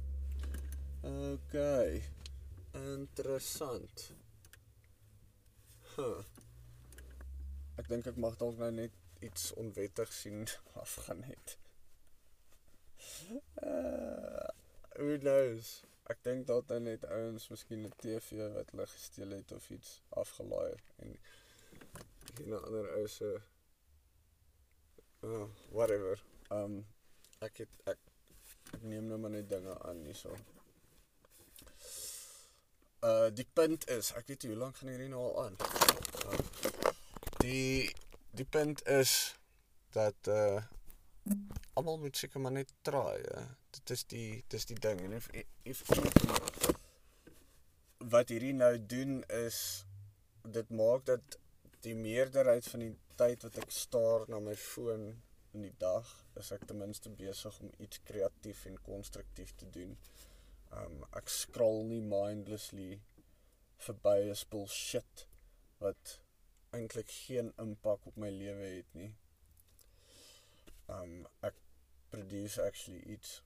OK. 1.11 1.59
Interessant. 2.87 4.09
Huh. 5.99 6.25
Ek 7.77 7.93
dink 7.93 8.09
ek 8.09 8.17
mag 8.25 8.41
dalk 8.41 8.57
nou 8.63 8.73
net 8.81 9.02
iets 9.23 9.53
onwettig 9.53 10.13
sien 10.13 10.47
afgaan 10.85 11.23
het. 11.23 11.57
Uh, 13.63 14.49
who 14.99 15.19
knows? 15.19 15.83
Ek 16.11 16.19
dink 16.27 16.47
dat 16.47 16.69
dan 16.69 16.83
net 16.89 17.05
ouens 17.07 17.49
miskien 17.49 17.87
'n 17.87 17.95
TV 17.97 18.49
wat 18.55 18.71
hulle 18.71 18.87
gesteel 18.87 19.31
het 19.31 19.53
of 19.53 19.71
iets 19.71 20.01
afgelaai 20.09 20.71
het 20.71 20.89
en 21.07 21.19
geen 22.35 22.53
ander 22.59 22.91
ou 22.97 23.07
se 23.09 23.31
uh 25.23 25.47
whatever. 25.71 26.25
Um 26.51 26.87
ek 27.39 27.63
het 27.63 27.87
ek, 27.95 27.99
ek 28.75 28.83
neem 28.83 29.07
nou 29.07 29.19
maar 29.19 29.31
net 29.31 29.49
dinge 29.49 29.79
aan 29.89 30.03
hierso. 30.05 30.37
Uh 33.03 33.31
die 33.31 33.49
punt 33.53 33.89
is, 33.89 34.13
ek 34.19 34.27
weet 34.27 34.43
nie 34.43 34.53
hoe 34.55 34.63
lank 34.65 34.77
gaan 34.77 34.93
hierdie 34.93 35.11
nou 35.15 35.23
al 35.31 35.45
aan. 35.45 35.57
Uh, 36.27 36.39
die 37.39 37.95
die 38.33 38.49
punt 38.49 38.87
is 38.89 39.35
dat 39.93 40.29
uh 40.29 40.63
almal 41.73 41.99
moet 41.99 42.17
seker 42.17 42.41
maar 42.41 42.53
net 42.53 42.73
try. 42.83 43.21
Ja. 43.23 43.43
Dit 43.71 43.91
is 43.91 44.05
die 44.11 44.45
dis 44.49 44.67
die 44.67 44.79
ding 44.79 45.01
en 45.01 45.13
if, 45.13 45.29
if 45.63 45.85
wat 48.13 48.33
hierdie 48.35 48.55
nou 48.57 48.75
doen 48.87 49.21
is 49.39 49.59
dit 50.43 50.73
maak 50.75 51.05
dat 51.07 51.39
die 51.87 51.95
meerderheid 51.95 52.67
van 52.73 52.83
die 52.87 52.95
tyd 53.21 53.45
wat 53.47 53.61
ek 53.63 53.71
staar 53.75 54.27
na 54.31 54.41
my 54.43 54.57
foon 54.59 55.07
in 55.53 55.67
die 55.67 55.75
dag, 55.79 56.09
is 56.41 56.51
ek 56.55 56.65
ten 56.67 56.81
minste 56.81 57.11
besig 57.13 57.59
om 57.61 57.71
iets 57.85 58.01
kreatief 58.09 58.65
en 58.71 58.79
konstruktief 58.87 59.53
te 59.61 59.69
doen. 59.77 59.95
Um 60.83 61.03
ek 61.21 61.31
scroll 61.31 61.83
nie 61.89 62.01
mindlessly 62.01 62.97
verby 63.87 64.19
'n 64.31 64.39
spul 64.45 64.67
shit 64.67 65.27
wat 65.85 66.19
eintlik 66.77 67.11
geen 67.11 67.53
impak 67.61 68.07
op 68.09 68.17
my 68.17 68.31
lewe 68.33 68.69
het 68.79 68.95
nie. 68.99 69.11
Um 70.97 71.27
ek 71.49 71.59
produce 72.13 72.63
actually 72.63 73.03
iets. 73.17 73.41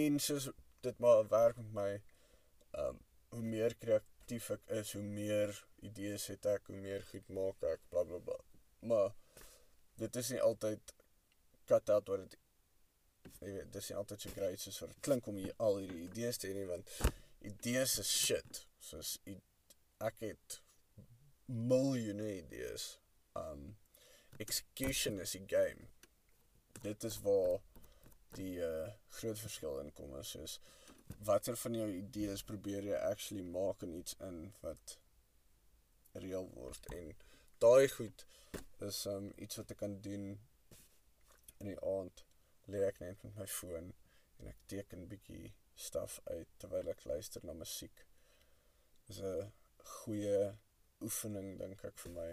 En 0.00 0.18
soos 0.22 0.48
dit 0.86 0.98
maar 0.98 1.26
werk 1.28 1.58
met 1.62 1.72
my 1.78 1.90
um 2.84 3.00
hoe 3.30 3.42
meer 3.42 3.74
kreatief 3.78 4.50
ek 4.54 4.70
is, 4.80 4.92
hoe 4.98 5.06
meer 5.06 5.54
idees 5.86 6.26
het 6.32 6.46
ek, 6.50 6.70
hoe 6.70 6.78
meer 6.78 7.04
goed 7.10 7.28
maak 7.34 7.66
ek, 7.72 7.82
bla 7.90 8.06
bla 8.06 8.22
bla. 8.30 8.38
Maar 8.90 9.10
dit 10.02 10.16
is 10.22 10.32
nie 10.34 10.42
altyd 10.42 10.94
cut 11.70 11.90
out 11.90 12.08
wat 12.14 12.24
dit 12.24 12.38
jy 13.40 13.52
weet, 13.52 13.68
dis 13.74 13.90
nie 13.90 13.98
altyd 14.00 14.24
so 14.24 14.34
great 14.36 14.62
soos 14.62 14.80
wat 14.82 14.96
klink 15.06 15.28
om 15.30 15.38
hier 15.40 15.54
al 15.66 15.78
hierdie 15.82 16.06
idees 16.06 16.40
te 16.40 16.48
hê 16.48 16.56
nie 16.56 16.70
want 16.70 16.90
idees 17.50 17.98
is 18.02 18.10
shit. 18.10 18.64
Soos 18.90 19.18
ek 20.00 20.22
het 20.24 20.60
miljoene 21.50 22.28
idees. 22.36 22.98
Um 23.38 23.76
execution 24.38 25.20
is 25.20 25.34
die 25.36 25.44
game. 25.46 25.88
Dit 26.82 27.04
is 27.04 27.20
waar 27.20 27.60
die 28.38 28.58
uh 28.64 28.88
groot 29.20 29.38
verskil 29.38 29.80
in 29.82 29.92
kom 29.92 30.14
is 30.18 30.30
soos 30.36 30.60
watter 31.26 31.56
van 31.56 31.74
jou 31.74 31.88
idees 31.90 32.44
probeer 32.46 32.86
jy 32.86 32.98
actually 33.10 33.42
maak 33.42 33.82
in 33.82 33.96
iets 33.98 34.14
in 34.26 34.38
wat 34.60 34.96
reël 36.24 36.46
word 36.54 36.86
en 36.96 37.10
daai 37.64 37.88
goed 37.96 38.24
is 38.86 39.00
um 39.10 39.32
iets 39.36 39.58
wat 39.60 39.74
ek 39.74 39.80
kan 39.82 39.96
doen 40.06 40.28
in 40.30 41.72
die 41.72 41.80
aand 41.94 42.24
lê 42.72 42.84
ek 42.86 43.02
net 43.02 43.26
met 43.26 43.42
my 43.42 43.48
foon 43.58 43.90
en 44.38 44.52
ek 44.52 44.62
teken 44.72 45.08
bietjie 45.10 45.52
stuff 45.88 46.20
uit 46.30 46.48
terwyl 46.62 46.88
ek 46.92 47.04
luister 47.08 47.44
na 47.44 47.54
musiek. 47.56 48.04
Dis 49.08 49.20
'n 49.20 49.52
goeie 49.92 50.40
oefening 51.00 51.58
dink 51.58 51.84
ek 51.84 51.98
vir 52.04 52.16
my. 52.16 52.30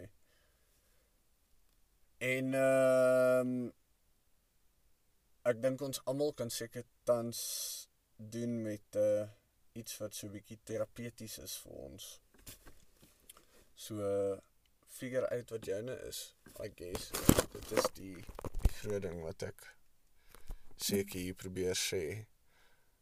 En 2.27 2.53
ehm 2.59 3.51
um, 3.57 3.73
ek 5.47 5.61
dink 5.63 5.81
ons 5.85 5.99
almal 6.11 6.33
kan 6.35 6.49
seker 6.51 6.83
tans 7.07 7.39
doen 8.17 8.61
met 8.63 8.97
uh 8.99 9.27
iets 9.77 9.97
wat 10.01 10.15
so 10.15 10.27
'n 10.27 10.33
bietjie 10.33 10.59
terapeuties 10.63 11.37
is 11.37 11.55
vir 11.63 11.73
ons. 11.87 12.05
So 13.75 13.95
figure 14.97 15.29
uit 15.29 15.49
wat 15.49 15.65
joune 15.65 15.95
is, 16.09 16.33
I 16.59 16.71
guess. 16.75 17.11
Dit 17.53 17.71
is 17.71 17.85
die 17.93 18.15
die 18.65 18.73
groot 18.79 19.01
ding 19.01 19.21
wat 19.21 19.43
ek 19.51 19.69
seker 20.75 21.19
hier 21.19 21.37
probeer 21.45 21.77
sê. 21.77 22.03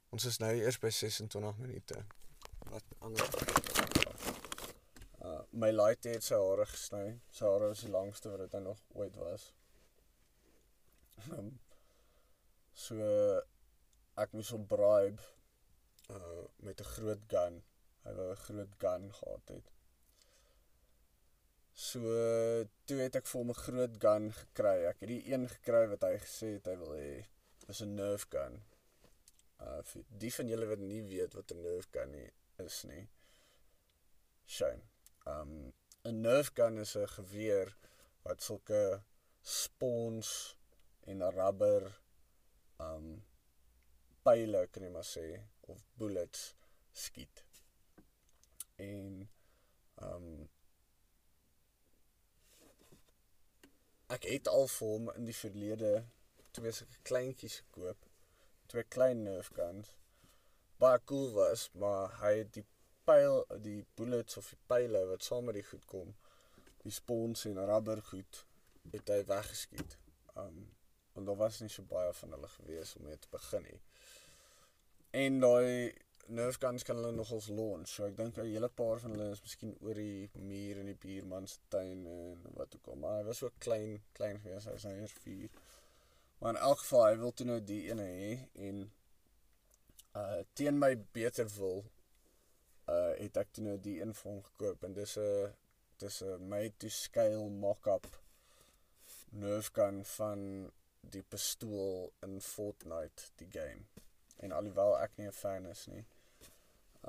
Ons 0.10 0.26
is 0.26 0.40
nou 0.44 0.52
eers 0.56 0.80
by 0.80 0.92
26 0.92 1.58
minute. 1.64 2.06
Wat 2.72 2.84
anders? 3.00 3.95
My 5.56 5.70
light 5.72 6.04
het 6.04 6.26
sy 6.26 6.36
hare 6.36 6.66
gesny. 6.68 7.04
Sy 7.32 7.48
hare 7.48 7.70
was 7.72 7.82
die 7.86 7.92
langste 7.92 8.32
wat 8.32 8.42
dit 8.44 8.64
nog 8.64 8.80
ooit 9.00 9.16
was. 9.16 9.46
Um, 11.32 11.54
so 12.76 12.98
ek 14.20 14.34
moes 14.36 14.50
hom 14.52 14.66
bribe 14.68 15.24
uh 16.12 16.44
met 16.68 16.82
'n 16.84 16.92
groot 16.96 17.24
gun. 17.34 17.62
Hy 18.04 18.12
wou 18.18 18.28
'n 18.32 18.42
groot 18.48 18.74
gun 18.84 19.06
gehad 19.20 19.54
het. 19.54 19.70
So 21.86 22.02
toe 22.86 23.00
het 23.00 23.16
ek 23.16 23.28
vir 23.32 23.40
hom 23.40 23.54
'n 23.54 23.64
groot 23.66 23.96
gun 24.06 24.28
gekry. 24.40 24.78
Ek 24.90 25.00
het 25.00 25.10
die 25.10 25.32
een 25.32 25.48
gekry 25.54 25.86
wat 25.94 26.04
hy 26.08 26.18
gesê 26.26 26.50
het 26.58 26.68
hy 26.72 26.76
wil 26.84 26.94
hê. 27.00 27.14
Dis 27.68 27.82
'n 27.82 27.96
nerf 27.96 28.28
gun. 28.36 28.60
Uh 29.60 29.80
vir 29.94 30.04
die 30.26 30.34
van 30.40 30.52
julle 30.52 30.68
wat 30.74 30.84
nie 30.84 31.02
weet 31.14 31.34
wat 31.40 31.52
'n 31.52 31.62
nerf 31.62 31.88
gun 31.96 32.12
nie, 32.12 32.32
is 32.66 32.84
nie. 32.84 33.08
Shame. 34.46 34.95
Um 35.34 35.74
'n 36.08 36.22
nerf 36.22 36.50
gun 36.58 36.78
is 36.86 36.94
'n 36.98 37.08
geweer 37.18 37.70
wat 38.26 38.44
sulke 38.48 38.82
spons 39.42 40.30
en 41.10 41.24
rubber 41.38 41.84
um 42.88 43.08
pile 44.26 44.62
kan 44.72 44.84
jy 44.86 44.92
maar 44.98 45.10
sê 45.16 45.26
of 45.72 45.82
bullets 46.02 46.44
skiet. 47.04 47.44
En 48.90 49.30
um 50.10 50.28
ek 54.18 54.30
het 54.34 54.48
al 54.48 54.68
vir 54.76 54.94
hom 54.94 55.10
in 55.16 55.26
die 55.32 55.40
verlede 55.42 55.94
twee 56.58 56.72
sulke 56.72 57.02
kleintjies 57.10 57.58
gekoop. 57.64 58.10
Twee 58.72 58.86
klein 58.98 59.26
nerf 59.26 59.50
guns. 59.58 59.98
Baie 60.78 61.02
cool 61.10 61.32
was, 61.34 61.70
maar 61.82 62.14
hy 62.22 62.34
het 62.44 62.54
die 62.60 62.68
pyl 63.10 63.44
die 63.66 63.82
bullets 64.00 64.38
of 64.42 64.50
die 64.54 64.62
pile 64.70 65.06
wat 65.12 65.24
saam 65.24 65.46
met 65.50 65.60
die 65.60 65.68
goed 65.68 65.86
kom, 65.92 66.16
die 66.84 66.94
spons 66.94 67.46
en 67.50 67.62
rubber 67.70 68.02
goed 68.12 68.46
het 68.94 69.12
hy 69.14 69.22
weggeskiet. 69.30 69.98
Um 70.36 70.66
want 71.16 71.30
daar 71.30 71.38
was 71.40 71.62
nie 71.64 71.70
so 71.72 71.86
baie 71.88 72.10
van 72.14 72.34
hulle 72.36 72.48
gewees 72.58 72.90
om 72.98 73.06
mee 73.08 73.18
te 73.24 73.30
begin 73.32 73.64
nie. 73.64 73.78
En 75.16 75.38
daai 75.40 75.94
nerf 76.28 76.58
guns 76.60 76.84
kan 76.84 76.98
hulle 77.00 77.14
nogals 77.16 77.48
launch. 77.48 77.88
So 77.94 78.04
ek 78.10 78.18
dink 78.18 78.38
'n 78.38 78.50
hele 78.50 78.70
paar 78.82 79.00
van 79.00 79.16
hulle 79.16 79.30
is 79.32 79.42
miskien 79.46 79.78
oor 79.80 79.96
die 79.96 80.30
muur 80.34 80.82
in 80.82 80.92
die 80.92 80.98
buurman 81.06 81.48
se 81.48 81.60
tuin 81.70 82.06
en 82.08 82.58
wat 82.60 82.76
ook 82.76 82.88
al. 82.88 83.00
Maar 83.04 83.18
hy 83.20 83.24
was 83.30 83.38
so 83.38 83.52
klein, 83.60 84.04
klein 84.12 84.40
gewees. 84.40 84.66
Hy 84.66 84.72
was 84.72 84.84
nou 84.84 84.96
eers 84.96 85.16
4. 85.24 85.50
Maar 86.40 86.56
in 86.56 86.62
elk 86.62 86.80
geval, 86.80 87.06
hy 87.06 87.18
wil 87.18 87.34
toe 87.34 87.48
nou 87.48 87.60
die 87.64 87.82
ene 87.90 88.04
hê 88.04 88.32
en 88.68 88.92
uh 90.16 90.42
teen 90.54 90.80
my 90.80 90.92
beter 91.12 91.48
wil 91.58 91.86
uh 92.94 93.14
het 93.20 93.38
ek 93.38 93.52
toe 93.52 93.64
nou 93.64 93.78
die 93.88 94.00
een 94.02 94.14
vir 94.14 94.32
hom 94.32 94.42
gekoop 94.50 94.84
en 94.84 94.94
dis 94.94 95.18
'n 95.18 95.54
dis 96.04 96.22
'n 96.22 96.48
made 96.54 96.78
to 96.78 96.90
scale 96.90 97.50
mock-up 97.50 98.08
nerf 99.30 99.70
gun 99.78 100.06
van 100.18 100.42
die 101.16 101.24
pistool 101.24 102.14
in 102.28 102.42
Fortnite 102.42 103.32
die 103.42 103.50
game 103.58 103.84
en 104.44 104.52
alhoewel 104.52 104.98
ek 105.00 105.18
nie 105.18 105.28
'n 105.28 105.40
fan 105.42 105.66
is 105.66 105.86
nie. 105.88 106.06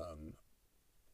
Um 0.05 0.37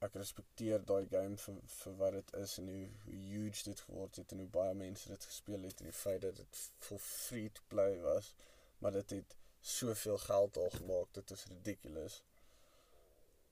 ek 0.07 0.17
respekteer 0.19 0.85
daai 0.91 1.07
game 1.11 1.37
vir 1.45 1.59
vir 1.75 1.93
wat 1.99 2.17
dit 2.19 2.33
is 2.39 2.57
en 2.59 2.69
hoe, 2.73 2.87
hoe 3.05 3.21
huge 3.35 3.65
dit 3.69 3.81
geword 3.87 4.17
het 4.21 4.33
en 4.33 4.43
hoe 4.43 4.49
baie 4.57 4.75
mense 4.75 5.09
dit 5.09 5.29
gespeel 5.31 5.69
het 5.69 5.81
en 5.81 5.91
die 5.91 6.01
feit 6.01 6.21
dat 6.25 6.41
dit 6.41 6.63
for 6.87 6.99
free 6.99 7.53
to 7.59 7.63
play 7.75 8.01
was, 8.07 8.35
maar 8.79 8.93
dit 8.99 9.11
het 9.11 9.37
soveel 9.61 10.19
geld 10.19 10.57
al 10.57 10.71
gemaak, 10.71 11.13
dit 11.19 11.31
is 11.31 11.47
ridiculous. 11.53 12.23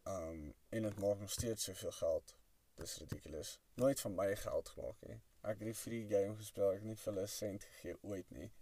Um 0.08 0.54
en 0.68 0.82
dit 0.82 0.98
maak 0.98 1.18
nog 1.18 1.30
steeds 1.30 1.64
soveel 1.64 1.92
geld. 1.92 2.36
Dis 2.74 2.96
ridiculous. 2.96 3.60
Nooit 3.74 4.00
van 4.00 4.14
my 4.14 4.36
geld 4.36 4.68
gemaak 4.68 5.00
nie. 5.00 5.20
Ek 5.40 5.58
het 5.58 5.68
die 5.70 5.74
free 5.74 6.06
game 6.08 6.36
gespeel, 6.36 6.70
ek 6.70 6.82
het 6.82 6.88
nie 6.88 6.96
vir 6.96 7.12
hulle 7.12 7.26
'n 7.26 7.34
sent 7.34 7.64
gegee 7.64 7.96
ooit 8.02 8.30
nie. 8.30 8.52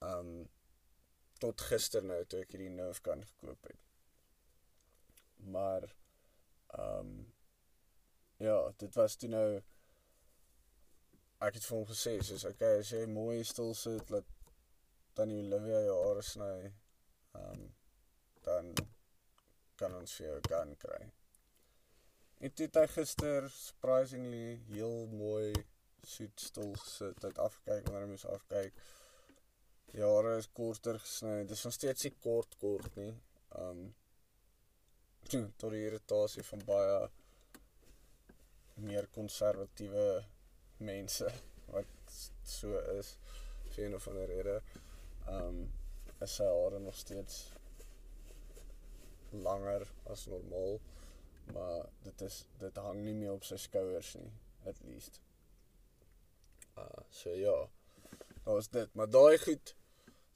Um 0.00 0.48
tot 1.38 1.60
gister 1.70 2.02
nou 2.02 2.24
toe 2.24 2.40
ek 2.42 2.50
hierdie 2.54 2.70
Nerf 2.74 3.00
gun 3.02 3.24
gekoop 3.24 3.66
het. 3.70 3.80
Maar 5.54 5.82
ehm 6.78 6.98
um, 6.98 7.34
ja, 8.36 8.72
dit 8.76 8.94
was 8.94 9.16
toe 9.16 9.28
nou 9.28 9.62
ek 11.46 11.54
het 11.54 11.64
vir 11.64 11.76
hom 11.76 11.86
gesê 11.86 12.18
soos 12.22 12.44
okay, 12.44 12.78
as 12.82 12.90
jy 12.90 13.06
mooi 13.06 13.44
stil 13.46 13.74
sit 13.74 14.10
laat 14.10 14.26
dan 15.18 15.30
jy 15.34 15.38
Olivia 15.42 15.80
hare 16.02 16.22
sny, 16.22 16.52
ehm 17.34 17.50
um, 17.52 17.64
dan 18.46 18.74
kan 19.80 19.94
ons 19.94 20.14
vir 20.18 20.26
jou 20.26 20.36
'n 20.38 20.48
gun 20.52 20.76
kry. 20.84 21.02
En 22.40 22.52
dit 22.54 22.74
het 22.74 22.90
gister 22.90 23.50
surprisingly 23.50 24.60
heel 24.68 25.06
mooi 25.06 25.52
soet 26.06 26.40
stil 26.40 26.74
gesit, 26.74 27.22
het 27.22 27.38
afkyk 27.38 27.84
wanneer 27.84 28.06
hy 28.06 28.10
moes 28.10 28.26
afkyk 28.26 28.74
jare 29.96 30.36
is 30.38 30.48
korter 30.52 30.98
gesny. 30.98 31.42
Dit 31.42 31.56
is 31.56 31.64
nog 31.64 31.74
steeds 31.74 32.04
nie 32.06 32.14
kort 32.20 32.56
kort 32.60 32.96
nie. 33.00 33.12
Um 33.58 33.94
tot 35.60 35.72
die 35.74 35.84
irritasie 35.84 36.44
van 36.50 36.64
baie 36.68 36.98
meer 38.84 39.08
konservatiewe 39.14 40.06
mense 40.78 41.32
wat 41.74 42.18
so 42.48 42.78
is 42.96 43.16
vir 43.74 43.84
een 43.84 43.98
of 43.98 44.08
ander 44.08 44.30
rede. 44.30 44.58
Um 45.32 45.64
is 46.24 46.38
sy 46.40 46.46
hare 46.48 46.80
nog 46.82 46.96
steeds 46.98 47.46
langer 49.32 49.86
as 50.04 50.26
normaal, 50.26 50.78
maar 51.52 51.88
dit 52.02 52.20
is 52.26 52.42
dit 52.58 52.76
hang 52.76 53.02
nie 53.04 53.14
meer 53.14 53.32
op 53.32 53.44
sy 53.44 53.56
skouers 53.56 54.14
nie, 54.20 54.30
at 54.66 54.80
least. 54.84 55.20
Uh 56.76 57.02
so 57.10 57.34
ja 57.34 57.56
daar's 58.44 58.68
dit, 58.72 58.94
maar 58.94 59.10
daai 59.10 59.38
goed, 59.38 59.74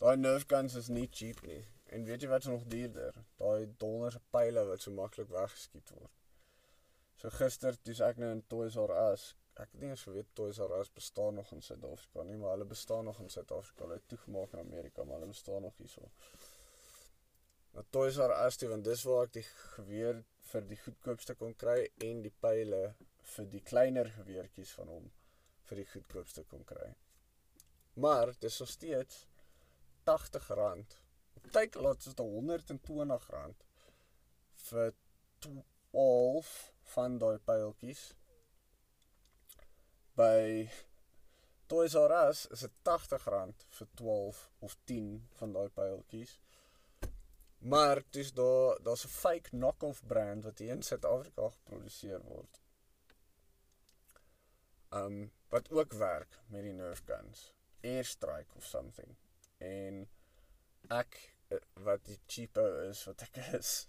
daai 0.02 0.16
nerf 0.16 0.44
guns 0.48 0.74
is 0.74 0.88
nie 0.88 1.08
cheap 1.10 1.40
nie. 1.46 1.62
En 1.92 2.04
weet 2.08 2.24
jy 2.24 2.28
wat's 2.28 2.48
nog 2.48 2.64
duurder? 2.72 3.16
Daai 3.40 3.68
donderse 3.80 4.20
pile 4.32 4.64
wat 4.68 4.84
so 4.84 4.92
maklik 4.96 5.28
weggeskiet 5.32 5.92
word. 5.96 6.12
So 7.20 7.30
gister 7.30 7.76
toe 7.84 7.94
ek 8.06 8.20
nou 8.20 8.30
in 8.34 8.40
Toys 8.50 8.76
R 8.80 8.92
Us, 9.12 9.26
ek 9.60 9.74
het 9.74 9.82
nie 9.82 9.92
eens 9.92 10.04
geweet 10.08 10.30
Toys 10.38 10.60
R 10.64 10.72
Us 10.78 10.90
bestaan 10.92 11.36
nog 11.38 11.52
in 11.52 11.60
Suid-Afrika 11.62 12.24
nie, 12.28 12.38
maar 12.40 12.56
hulle 12.56 12.68
bestaan 12.72 13.04
nog 13.08 13.20
in 13.20 13.28
Suid-Afrika. 13.30 13.84
Hulle 13.84 14.00
het 14.00 14.08
toegemaak 14.08 14.56
in 14.56 14.64
Amerika, 14.64 15.04
maar 15.04 15.20
hulle 15.20 15.32
bestaan 15.34 15.68
nog 15.68 15.76
hierso. 15.76 16.08
Nou 17.72 17.84
Toys 17.90 18.18
R 18.20 18.34
Us 18.46 18.58
toe 18.60 18.68
want 18.68 18.84
dis 18.84 19.02
waar 19.08 19.28
ek 19.28 19.36
die 19.38 19.46
geweer 19.76 20.22
vir 20.50 20.66
die 20.68 20.80
goedkoopste 20.84 21.36
kon 21.40 21.54
kry 21.62 21.78
en 22.08 22.20
die 22.24 22.34
pile 22.44 22.82
vir 23.34 23.48
die 23.54 23.62
kleiner 23.70 24.10
geweertjies 24.16 24.74
van 24.76 24.90
hom 24.92 25.06
vir 25.68 25.80
die 25.80 25.88
goedkoopste 25.92 26.44
kon 26.50 26.66
kry. 26.68 26.90
Maar 28.04 28.34
dis 28.44 28.58
nog 28.60 28.68
steeds 28.68 29.26
R80. 30.04 30.98
Op 31.40 31.48
Takealot 31.56 31.98
is 32.04 32.12
dit 32.12 32.20
R120 32.20 33.64
vir 34.68 34.94
12 35.46 36.52
van 36.94 37.18
daai 37.24 37.38
pyltjies. 37.48 38.04
By 40.20 40.68
Toys 41.72 41.96
R 41.96 42.12
Us 42.20 42.46
is 42.52 42.66
dit 42.66 42.94
R80 42.96 43.68
vir 43.80 43.92
12 44.04 44.46
of 44.60 44.76
10 44.92 45.12
van 45.40 45.56
daai 45.56 45.68
pyltjies. 45.80 46.41
Maar 47.62 48.02
dis 48.10 48.32
daar 48.32 48.82
daar's 48.82 49.04
'n 49.04 49.08
fake 49.08 49.48
knock-off 49.48 50.06
brand 50.06 50.44
wat 50.44 50.58
hier 50.58 50.70
in 50.70 50.82
Suid-Afrika 50.82 51.48
geproduseer 51.48 52.22
word. 52.22 52.60
Um 54.90 55.32
wat 55.48 55.70
ook 55.70 55.92
werk 55.92 56.40
met 56.46 56.62
die 56.62 56.72
Nerf 56.72 57.02
guns. 57.04 57.52
Airstrike 57.80 58.54
of 58.54 58.64
something. 58.64 59.16
En 59.56 60.08
ek 60.88 61.34
eh, 61.48 61.58
wat 61.72 62.04
die 62.04 62.18
cheapo 62.26 62.78
is 62.88 63.04
wat 63.04 63.22
ek 63.22 63.36
is. 63.58 63.86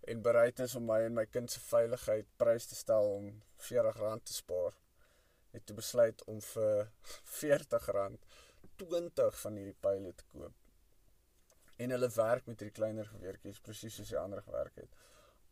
en 0.00 0.22
bereid 0.22 0.58
is 0.58 0.74
om 0.74 0.84
my 0.84 1.00
en 1.00 1.14
my 1.14 1.26
kind 1.26 1.50
se 1.50 1.60
veiligheid 1.60 2.26
prys 2.36 2.66
te 2.66 2.74
stel 2.74 3.10
om 3.10 3.42
R40 3.58 4.22
te 4.22 4.32
spaar. 4.32 4.80
Het 5.50 5.66
toe 5.66 5.76
besluit 5.76 6.24
om 6.24 6.40
vir 6.40 6.90
R40 7.34 8.18
20 8.76 9.40
van 9.40 9.56
hierdie 9.56 9.76
pile 9.80 10.14
te 10.14 10.24
koop 10.32 10.57
en 11.78 11.94
hulle 11.94 12.10
werk 12.14 12.46
met 12.50 12.60
hierdie 12.60 12.78
kleiner 12.78 13.06
geweertjies 13.12 13.60
presies 13.64 13.98
soos 13.98 14.12
die 14.12 14.18
ander 14.20 14.42
gewerk 14.42 14.80
het. 14.82 14.96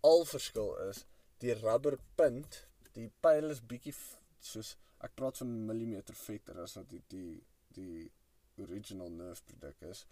Al 0.07 0.25
verskil 0.29 0.73
is 0.89 1.05
die 1.45 1.55
rubberpunt, 1.55 2.63
die 2.97 3.11
pyl 3.23 3.53
is 3.55 3.63
bietjie 3.73 3.95
soos 4.41 4.75
ek 5.05 5.15
praat 5.19 5.43
van 5.43 5.53
millimeter 5.69 6.17
vetter 6.17 6.63
as 6.63 6.77
wat 6.79 6.89
die 6.93 7.03
die 7.13 7.35
die 7.77 8.07
original 8.65 9.11
nerf 9.13 9.43
produk 9.45 9.83
is. 9.91 10.07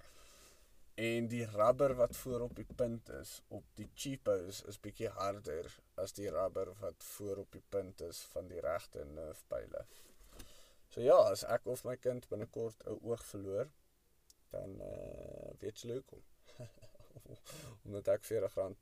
En 1.04 1.26
die 1.26 1.44
rubber 1.50 1.94
wat 1.98 2.16
voor 2.16 2.44
op 2.46 2.52
die 2.56 2.66
punt 2.80 3.08
is 3.18 3.30
op 3.58 3.64
die 3.80 3.88
cheapos 3.94 4.60
is 4.70 4.80
bietjie 4.86 5.10
harder 5.16 5.70
as 6.02 6.14
die 6.18 6.28
rubber 6.30 6.70
wat 6.82 7.06
voor 7.14 7.40
op 7.42 7.56
die 7.56 7.64
punt 7.76 8.04
is 8.08 8.20
van 8.34 8.50
die 8.52 8.60
regte 8.62 9.06
nerf 9.14 9.42
pyle. 9.48 9.86
So 10.94 11.02
ja, 11.02 11.16
as 11.32 11.42
ek 11.50 11.66
of 11.66 11.82
my 11.88 11.96
kind 11.96 12.28
binnekort 12.30 12.84
'n 12.86 13.00
oog 13.02 13.24
verloor, 13.32 13.72
dan 14.54 14.80
uh, 14.86 15.52
weet 15.62 15.82
jy 15.82 15.98
hoekom. 15.98 16.22
Omdat 17.84 18.10
ek 18.14 18.26
R40 18.30 18.74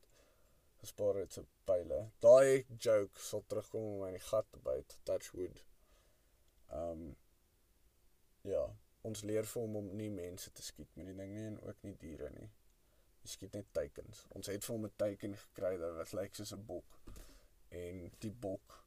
gespaar 0.82 1.20
het 1.22 1.38
op 1.38 1.50
pile. 1.64 1.98
Daai 2.18 2.64
joke 2.76 3.20
sal 3.22 3.44
terugkom 3.46 3.85
om 3.87 4.00
my 4.02 4.08
in 4.12 4.18
die 4.18 4.26
gat 4.28 4.48
te 4.50 4.62
byt, 4.66 4.96
touch 5.08 5.30
wood. 5.37 5.61
Um 6.78 7.12
ja, 8.48 8.62
ons 9.06 9.22
leer 9.28 9.46
vir 9.46 9.62
hom 9.62 9.78
om 9.78 9.90
nie 9.98 10.11
mense 10.11 10.50
te 10.50 10.64
skiet 10.66 10.96
met 10.98 11.06
die 11.11 11.16
ding 11.18 11.35
nie 11.37 11.46
en 11.52 11.61
ook 11.62 11.85
nie 11.87 11.94
diere 12.02 12.30
nie. 12.35 12.48
Jy 13.22 13.30
skiet 13.37 13.54
net 13.54 13.68
teikens. 13.78 14.24
Ons 14.35 14.50
het 14.50 14.66
vir 14.66 14.74
hom 14.74 14.88
'n 14.88 14.96
teiken 15.04 15.37
gekry 15.44 15.76
wat 15.82 16.14
lyk 16.18 16.35
soos 16.35 16.54
'n 16.56 16.66
bok. 16.72 16.98
En 17.82 18.11
die 18.24 18.35
bok 18.46 18.80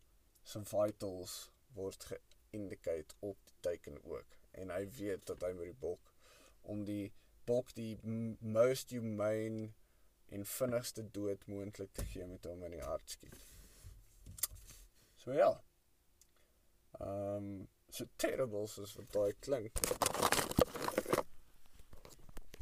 se 0.43 0.63
vitals 0.71 1.37
word 1.77 2.09
geïndikeer 2.11 3.15
op 3.19 3.39
die 3.45 3.59
teiken 3.69 4.03
ook. 4.03 4.35
En 4.51 4.69
hy 4.69 4.83
weet 4.99 5.25
dat 5.31 5.41
hy 5.47 5.53
met 5.53 5.71
die 5.71 5.81
bok 5.87 6.14
om 6.71 6.83
die 6.85 7.13
bok 7.45 7.73
die 7.77 7.93
most 8.39 8.89
humane 8.95 9.69
en 10.33 10.45
vinnigste 10.49 11.05
dood 11.11 11.45
moontlik 11.51 11.93
te 11.93 12.05
gee 12.11 12.25
met 12.27 12.45
hom 12.49 12.63
in 12.65 12.77
die 12.77 12.83
hart 12.85 13.17
skiet. 13.17 13.45
So 15.21 15.33
ja. 15.33 15.53
Ehm 16.99 17.37
um, 17.37 17.67
so 17.95 18.05
terrible 18.17 18.67
soos 18.67 18.95
wat 18.97 19.11
daai 19.13 19.33
klink. 19.45 19.79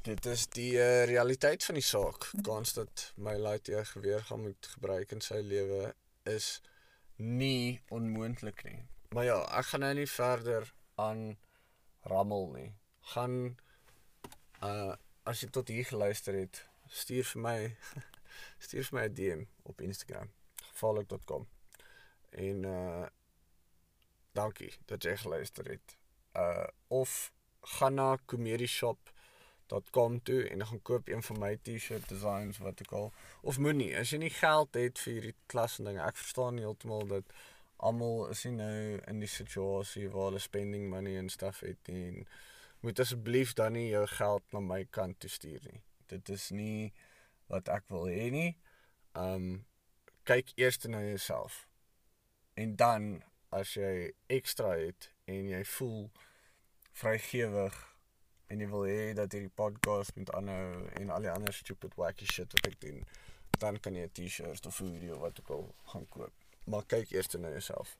Dit 0.03 0.25
is 0.27 0.45
die 0.51 0.73
uh, 0.75 1.05
realiteit 1.09 1.63
van 1.63 1.79
die 1.79 1.85
saak. 1.87 2.27
Kans 2.43 2.73
dat 2.75 3.05
my 3.15 3.37
lightyear 3.39 3.85
geweer 3.87 4.23
gaan 4.27 4.43
moet 4.43 4.67
gebruik 4.75 5.15
in 5.15 5.23
sy 5.23 5.39
lewe 5.39 5.93
is 6.29 6.59
nie 7.15 7.79
onmoontlik 7.89 8.63
nie. 8.67 8.81
Maar 9.15 9.25
ja, 9.29 9.39
ek 9.59 9.71
gaan 9.71 9.85
nou 9.85 9.93
nie 9.95 10.09
verder 10.09 10.67
aan 10.99 11.23
rammel 12.11 12.49
nie. 12.51 12.69
Gaan 13.13 13.55
Uh 14.63 14.95
as 15.23 15.39
jy 15.39 15.47
tot 15.55 15.69
hier 15.71 15.85
geluister 15.87 16.35
het, 16.35 16.57
stuur 16.91 17.23
vir 17.23 17.41
my 17.45 17.59
stuur 18.65 18.83
vir 18.89 18.97
my 18.97 19.03
'n 19.07 19.13
DM 19.15 19.41
op 19.71 19.81
Instagram 19.81 20.31
gevaarlik.com. 20.73 21.47
En 22.29 22.63
uh 22.63 23.07
dankie 24.31 24.73
dat 24.85 25.03
jy 25.03 25.17
geluister 25.17 25.65
het. 25.71 25.97
Uh 26.35 26.67
of 26.87 27.31
gaan 27.61 27.93
na 27.93 28.17
comedieshop.com 28.25 30.21
toe 30.23 30.49
en 30.49 30.65
gaan 30.67 30.81
koop 30.81 31.07
een 31.07 31.23
van 31.23 31.39
my 31.39 31.55
T-shirt 31.55 32.09
designs 32.09 32.57
wat 32.57 32.81
ek 32.81 32.91
al 32.91 33.13
of 33.41 33.57
moenie 33.59 33.97
as 33.97 34.09
jy 34.11 34.17
nie 34.17 34.35
geld 34.39 34.73
het 34.73 34.99
vir 34.99 35.13
hierdie 35.13 35.35
klas 35.45 35.79
en 35.79 35.85
dinge. 35.85 36.03
Ek 36.03 36.17
verstaan 36.17 36.57
heeltemal 36.57 37.07
dat 37.07 37.25
almal 37.77 38.27
is 38.29 38.43
nie 38.43 38.57
nou 38.57 38.99
in 39.07 39.19
die 39.19 39.31
situasie 39.31 40.09
waar 40.09 40.25
hulle 40.31 40.39
spending 40.39 40.89
money 40.89 41.17
en 41.17 41.29
stuff 41.29 41.59
het 41.59 41.87
nie. 41.87 42.07
En, 42.07 42.27
moet 42.83 42.99
asseblief 42.99 43.53
dan 43.53 43.71
nie 43.77 43.89
jou 43.89 44.07
geld 44.07 44.43
na 44.51 44.59
my 44.59 44.85
kant 44.91 45.19
toe 45.23 45.29
stuur 45.31 45.63
nie. 45.71 45.81
Dit 46.11 46.29
is 46.29 46.49
nie 46.51 46.93
wat 47.47 47.69
ek 47.71 47.83
wil 47.93 48.05
hê 48.11 48.29
nie. 48.33 48.57
Um 49.15 49.65
kyk 50.27 50.51
eers 50.59 50.77
na 50.87 51.01
jouself. 51.03 51.67
En 52.59 52.75
dan 52.75 53.23
as 53.55 53.73
jy 53.79 54.11
ekstra 54.27 54.75
het 54.81 55.11
en 55.31 55.47
jy 55.53 55.63
voel 55.77 56.11
vrygewig 56.99 57.75
en 58.51 58.59
jy 58.59 58.67
wil 58.73 58.85
hê 58.89 59.13
dat 59.15 59.31
hierdie 59.31 59.57
podcast 59.61 60.11
moet 60.19 60.31
aanhou 60.35 60.83
en 60.99 61.09
al 61.15 61.23
die 61.23 61.31
ander 61.31 61.53
stupid 61.55 61.95
wacky 61.99 62.25
shit 62.29 62.49
wat 62.57 62.67
ek 62.67 62.77
doen, 62.81 62.99
dan 63.63 63.75
kan 63.79 63.95
jy 63.95 64.03
'n 64.09 64.11
T-shirt 64.11 64.65
of 64.67 64.81
'n 64.81 64.91
video 64.91 65.13
wat 65.23 65.39
ook 65.39 65.49
al 65.49 65.75
gaan 65.93 66.07
koop. 66.09 66.33
Maar 66.65 66.83
kyk 66.85 67.11
eers 67.11 67.27
na 67.39 67.49
jouself. 67.49 67.97